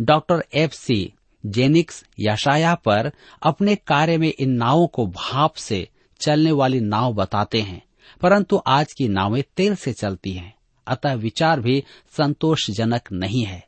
डॉक्टर 0.00 0.44
एफ़ 0.54 0.72
सी 0.72 1.12
जेनिक्स 1.46 2.04
यशाया 2.20 2.74
पर 2.74 3.10
अपने 3.42 3.74
कार्य 3.76 4.16
में 4.18 4.32
इन 4.38 4.50
नावों 4.50 4.86
को 4.86 5.06
भाप 5.06 5.54
से 5.54 5.88
चलने 6.20 6.52
वाली 6.52 6.80
नाव 6.80 7.14
बताते 7.14 7.60
हैं, 7.60 7.82
परंतु 8.20 8.60
आज 8.66 8.92
की 8.92 9.08
नावें 9.08 9.42
तेल 9.56 9.74
से 9.74 9.92
चलती 9.92 10.32
हैं, 10.32 10.54
अतः 10.86 11.12
विचार 11.12 11.60
भी 11.60 11.82
संतोषजनक 12.16 13.08
नहीं 13.12 13.44
है। 13.44 13.66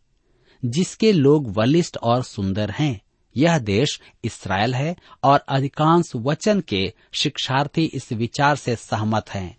जिसके 0.64 1.12
लोग 1.12 1.56
वलिष्ठ 1.56 1.96
और 1.96 2.22
सुंदर 2.22 2.70
हैं 2.70 3.00
यह 3.36 3.58
देश 3.58 4.00
इसराइल 4.24 4.74
है 4.74 4.96
और 5.22 5.44
अधिकांश 5.48 6.12
वचन 6.16 6.60
के 6.60 6.92
शिक्षार्थी 7.12 7.84
इस 7.84 8.12
विचार 8.12 8.56
से 8.56 8.76
सहमत 8.76 9.30
हैं। 9.30 9.56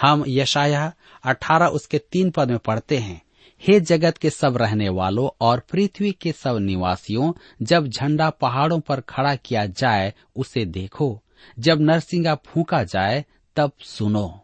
हम 0.00 0.24
यशाया 0.28 0.92
अठारह 1.24 1.66
उसके 1.66 1.98
तीन 1.98 2.30
पद 2.30 2.50
में 2.50 2.58
पढ़ते 2.58 2.98
हैं, 2.98 3.22
हे 3.68 3.80
जगत 3.80 4.18
के 4.18 4.30
सब 4.30 4.56
रहने 4.56 4.88
वालों 4.88 5.28
और 5.40 5.60
पृथ्वी 5.60 6.12
के 6.12 6.32
सब 6.32 6.56
निवासियों, 6.56 7.32
जब 7.62 7.88
झंडा 7.88 8.30
पहाड़ों 8.30 8.80
पर 8.80 9.00
खड़ा 9.00 9.34
किया 9.34 9.66
जाए, 9.66 10.14
उसे 10.36 10.64
देखो। 10.64 11.22
जब 11.58 11.80
नरसिंगा 11.80 12.34
फूका 12.34 12.84
जाए, 12.84 13.24
तब 13.56 13.72
सुनो। 13.84 14.40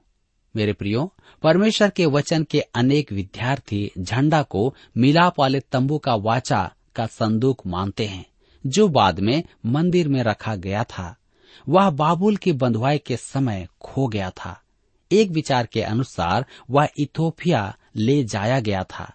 मेरे 0.56 0.72
प्रियो, 0.72 1.14
परमेश्वर 1.42 1.90
के 1.90 2.06
वचन 2.06 2.44
के 2.44 2.60
अनेक 2.60 3.12
विद्यार्थी 3.12 3.90
झंडा 3.98 4.42
को 4.42 4.74
मिलाप 4.96 5.38
वाले 5.38 5.60
तंबू 5.60 5.98
का 5.98 6.14
वाचा 6.14 6.72
का 6.96 7.06
संदूक 7.06 7.66
मानते 7.66 8.06
हैं। 8.06 8.26
जो 8.66 8.88
बाद 8.88 9.20
में 9.20 9.42
मंदिर 9.66 10.08
में 10.08 10.22
रखा 10.22 10.56
गया 10.56 10.84
था। 10.84 11.16
वह 11.68 11.90
बाबुल 11.90 12.36
की 12.36 12.52
बंधुआई 12.52 12.98
के 12.98 13.16
समय 13.16 13.68
खो 13.80 14.06
गया 14.06 14.30
था। 14.30 14.62
एक 15.12 15.30
विचार 15.30 15.66
के 15.66 15.82
अनुसार 15.82 16.46
वह 16.70 16.88
इथोपिया 16.98 17.76
ले 17.96 18.24
जाया 18.24 18.60
गया 18.60 18.84
था। 18.84 19.12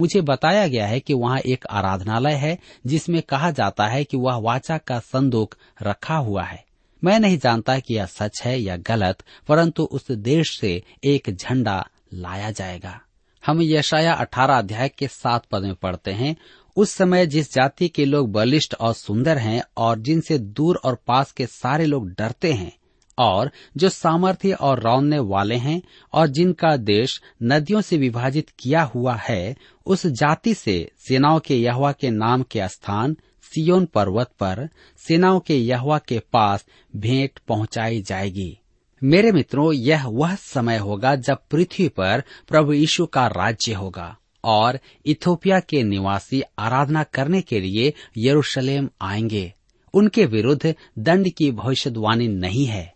मुझे 0.00 0.20
बताया 0.20 0.68
गया 0.68 0.86
है 0.86 1.00
कि 1.00 1.14
वहाँ 1.14 1.38
एक 1.38 1.66
आराधनालय 1.66 2.34
है, 2.34 2.58
जिसमें 2.86 3.22
कहा 3.22 3.50
जाता 3.50 3.86
है 3.86 4.04
कि 4.04 4.16
वह 4.16 4.34
वाचा 4.34 4.78
का 4.78 4.98
संदूक 4.98 5.54
रखा 5.82 6.16
हुआ 6.16 6.42
है। 6.42 6.64
मैं 7.04 7.20
नहीं 7.20 7.38
जानता 7.38 7.78
कि 7.78 7.94
यह 7.94 8.06
सच 8.06 8.42
है 8.44 8.60
या 8.60 8.76
गलत, 8.76 9.22
परंतु 9.48 9.84
उस 9.84 10.10
देश 10.10 10.58
से 10.60 10.82
एक 11.04 11.36
झंडा 11.36 11.88
लाया 12.14 12.50
जाएगा। 12.50 13.00
हम 13.46 13.62
यशाया 13.62 14.12
अठारह 14.12 14.58
अध्याय 14.58 14.88
के 14.88 15.08
सात 15.08 15.46
पद 15.46 15.62
में 15.62 15.74
पढ़ते 15.74 16.10
हैं 16.10 16.36
उस 16.78 16.90
समय 16.90 17.26
जिस 17.26 17.54
जाति 17.54 17.88
के 17.88 18.04
लोग 18.04 18.32
बलिष्ठ 18.32 18.74
और 18.74 18.92
सुंदर 18.94 19.38
हैं 19.38 19.62
और 19.76 19.98
जिनसे 19.98 20.38
दूर 20.38 20.76
और 20.84 20.98
पास 21.06 21.32
के 21.32 21.46
सारे 21.46 21.86
लोग 21.86 22.08
डरते 22.08 22.52
हैं, 22.52 22.72
और 23.18 23.50
जो 23.76 23.88
सामर्थ्य 23.88 24.52
और 24.52 24.82
रौनने 24.82 25.18
वाले 25.18 25.56
हैं 25.56 25.82
और 26.12 26.26
जिनका 26.26 26.76
देश 26.76 27.20
नदियों 27.42 27.80
से 27.80 27.96
विभाजित 27.96 28.50
किया 28.58 28.82
हुआ 28.82 29.14
है, 29.14 29.56
उस 29.86 30.06
जाति 30.06 30.54
से 30.54 30.90
सेनाओं 31.08 31.40
के 31.40 31.56
यहवा 31.56 31.92
के 31.92 32.10
नाम 32.10 32.42
के 32.42 32.68
स्थान 32.68 33.16
सियोन 33.42 33.86
पर्वत 33.86 34.30
पर 34.40 34.68
सेनाओं 35.08 35.40
के 35.40 35.56
यहवा 35.56 35.98
के 35.98 36.18
पास 36.32 36.66
भेंट 36.96 37.38
पहुंचाई 37.48 38.02
जाएगी। 38.02 38.58
मेरे 39.02 39.32
मित्रों, 39.32 39.72
यह 39.72 40.06
वह 40.06 40.34
समय 40.34 40.76
होगा 40.76 41.14
जब 41.16 41.38
पृथ्वी 41.50 41.88
पर 41.88 42.22
प्रभु 42.48 42.72
यीशु 42.72 43.06
का 43.06 43.26
राज्य 43.26 43.72
होगा। 43.72 44.16
और 44.44 44.78
इथोपिया 45.06 45.60
के 45.60 45.82
निवासी 45.82 46.42
आराधना 46.58 47.02
करने 47.02 47.40
के 47.40 47.60
लिए 47.60 47.94
यरूशलेम 48.16 48.90
आएँगे। 49.02 49.54
उनके 49.94 50.26
विरुद्ध 50.26 50.74
दंड 50.98 51.32
की 51.38 51.50
भविष्यवाणी 51.50 52.28
नहीं 52.28 52.66
है। 52.66 52.94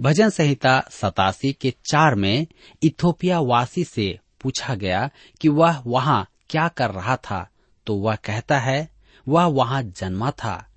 भजन 0.00 0.30
संहिता 0.30 0.84
सतासी 0.90 1.52
के 1.52 1.70
चार 1.70 2.14
में 2.14 2.46
इथोपिया 2.82 3.40
वासी 3.40 3.84
से 3.84 4.18
पूछा 4.40 4.74
गया 4.74 5.10
कि 5.40 5.48
वह 5.48 5.82
वहाँ 5.86 6.28
क्या 6.50 6.68
कर 6.68 6.90
रहा 6.90 7.16
था 7.16 7.48
तो 7.86 7.94
वह 7.94 8.14
कहता 8.14 8.58
है, 8.58 8.88
वह 9.28 9.44
वहाँ 9.44 9.82
जन्मा 9.82 10.30
था। 10.30 10.68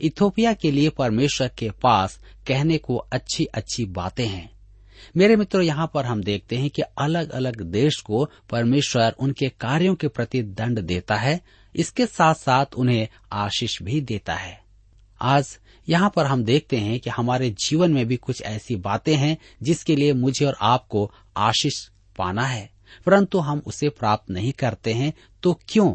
इथोपिया 0.00 0.52
के 0.52 0.70
लिए 0.70 0.88
परमेश्वर 0.88 1.48
के 1.48 1.70
पास 1.70 2.20
कहने 2.46 2.78
को 2.78 2.96
अच्छी 2.96 3.44
अच्छी 3.44 3.84
बातें 3.84 4.26
हैं। 4.26 4.59
मेरे 5.16 5.36
मित्रों, 5.36 5.64
यहाँ 5.64 5.90
पर 5.94 6.04
हम 6.04 6.22
देखते 6.22 6.56
हैं 6.56 6.70
कि 6.70 6.82
अलग 6.82 7.30
अलग 7.30 7.60
देश 7.60 7.96
को 7.96 8.30
परमेश्वर 8.50 9.12
उनके 9.18 9.48
कार्यों 9.48 9.94
के 9.94 10.08
प्रति 10.08 10.42
दंड 10.42 10.80
देता 10.80 11.14
है। 11.14 11.40
इसके 11.76 12.06
साथ 12.06 12.34
साथ 12.34 12.66
उन्हें 12.76 13.08
आशीष 13.32 13.82
भी 13.82 14.00
देता 14.00 14.34
है। 14.34 14.60
आज 15.20 15.58
यहाँ 15.88 16.12
पर 16.16 16.26
हम 16.26 16.44
देखते 16.44 16.76
हैं 16.76 17.00
कि 17.00 17.10
हमारे 17.10 17.50
जीवन 17.50 17.90
में 17.90 18.06
भी 18.06 18.16
कुछ 18.16 18.42
ऐसी 18.42 18.76
बातें 18.76 19.16
हैं 19.16 19.38
जिसके 19.62 19.96
लिए 19.96 20.12
मुझे 20.12 20.46
और 20.46 20.56
आपको 20.60 21.12
आशीष 21.36 21.88
पाना 22.18 22.46
है। 22.46 22.70
परंतु 23.06 23.38
हम 23.38 23.62
उसे 23.66 23.88
प्राप्त 23.88 24.30
नहीं 24.30 24.52
करते 24.52 24.92
हैं 24.92 25.12
तो 25.42 25.60
क्यों? 25.68 25.94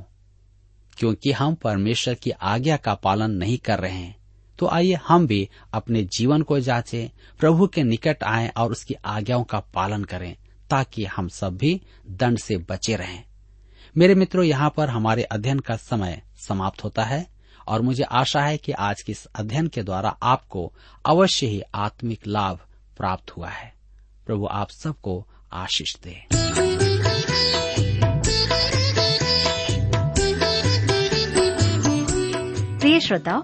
क्योंकि 0.98 1.32
हम 1.32 1.56
परमेश्वर 1.56 2.14
की 2.14 2.32
आज्ञा 2.32 2.78
का 2.78 2.94
पालन 2.94 3.32
नहीं 3.32 3.58
कर 3.58 3.80
रहे 3.80 3.92
हैं। 3.92 4.25
तो 4.60 4.68
आइए 4.68 4.94
हम 4.94 5.28
भी 5.28 5.50
अपने 5.74 6.04
जीवन 6.04 6.42
को 6.42 6.60
जांचें, 6.60 7.10
प्रभु 7.40 7.68
के 7.68 7.84
निकट 7.84 8.24
आएँ 8.24 8.50
और 8.58 8.72
उसकी 8.72 8.94
आज्ञाओं 9.06 9.44
का 9.44 9.60
पालन 9.60 10.04
करें, 10.04 10.36
ताकि 10.70 11.06
हम 11.06 11.28
सब 11.28 11.58
भी 11.58 11.82
दंड 12.10 12.38
से 12.38 12.58
बचे 12.58 12.96
रहें। 12.96 13.24
मेरे 13.98 14.16
मित्रों, 14.16 14.46
यहाँ 14.46 14.74
पर 14.78 14.90
हमारे 14.90 15.24
अध्ययन 15.24 15.60
का 15.60 15.76
समय 15.76 16.22
समाप्त 16.38 16.84
होता 16.84 17.04
है 17.04 17.28
और 17.68 17.82
मुझे 17.82 18.04
आशा 18.04 18.42
है 18.42 18.58
कि 18.58 18.72
आज 18.72 19.02
के 19.02 19.12
इस 19.12 19.26
अध्ययन 19.26 19.68
के 19.68 19.84
द्वारा 19.84 20.18
आपको 20.24 20.74
अवश्य 21.06 21.48
ही 21.48 21.62
आत्मिक 21.76 22.28
लाभ 22.28 22.60
प्राप्त 22.98 23.32
हुआ 23.32 23.50
है। 23.50 23.74
प्रभु 24.26 24.48
आप 24.52 24.70
सबको 24.70 25.28
आशीष 25.54 25.96
दे। 25.96 26.28
प्रिय 32.80 33.00
श्रोताओ 33.00 33.44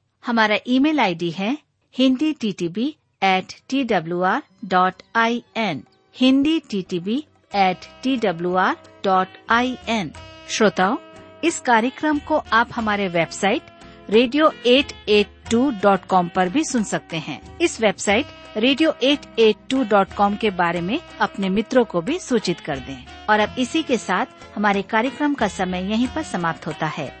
हमारा 0.23 0.55
ईमेल 0.67 0.99
आईडी 0.99 1.29
है 1.31 1.57
Hindi 1.95 2.31
T 2.33 2.51
T 2.51 2.67
B 2.67 2.95
at 3.23 3.53
T 3.69 3.83
W 3.83 4.21
R 4.21 4.41
dot 4.65 5.01
I 5.15 5.41
N 5.57 5.83
Hindi 6.15 6.59
T 6.69 6.81
T 6.89 6.99
B 6.99 7.15
at 7.55 7.77
T 8.03 8.15
W 8.17 8.55
R 8.55 8.75
dot 9.05 9.27
I 9.49 9.75
N 9.89 10.11
श्रोताओं, 10.49 10.97
इस 11.43 11.59
कार्यक्रम 11.59 12.19
को 12.19 12.37
आप 12.53 12.69
हमारे 12.75 13.07
website 13.07 13.61
radio 14.09 14.51
eight 14.65 14.93
eight 15.09 15.27
two 15.51 15.69
dot 15.83 16.05
com 16.05 16.29
आरोप 16.37 16.53
भी 16.53 16.63
सुन 16.63 16.83
सकते 16.83 17.17
हैं। 17.17 17.57
इस 17.59 17.81
website 17.81 18.57
radio 18.57 18.93
eight 19.03 19.39
eight 19.39 19.55
two 19.69 19.83
dot 19.83 20.13
com 20.13 20.35
के 20.35 20.49
बारे 20.49 20.81
में 20.81 20.99
अपने 21.21 21.49
मित्रों 21.49 21.83
को 21.85 22.01
भी 22.01 22.19
सूचित 22.19 22.59
कर 22.59 22.79
दें। 22.79 23.05
और 23.29 23.39
अब 23.39 23.55
इसी 23.59 23.83
के 23.83 23.97
साथ 23.97 24.25
हमारे 24.55 24.81
कार्यक्रम 24.81 25.33
का 25.33 25.47
समय 25.47 25.89
यहीं 25.91 26.07
पर 26.07 26.23
समाप्त 26.23 26.67
होता 26.67 26.87
है। 26.87 27.20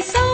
अति 0.00 0.29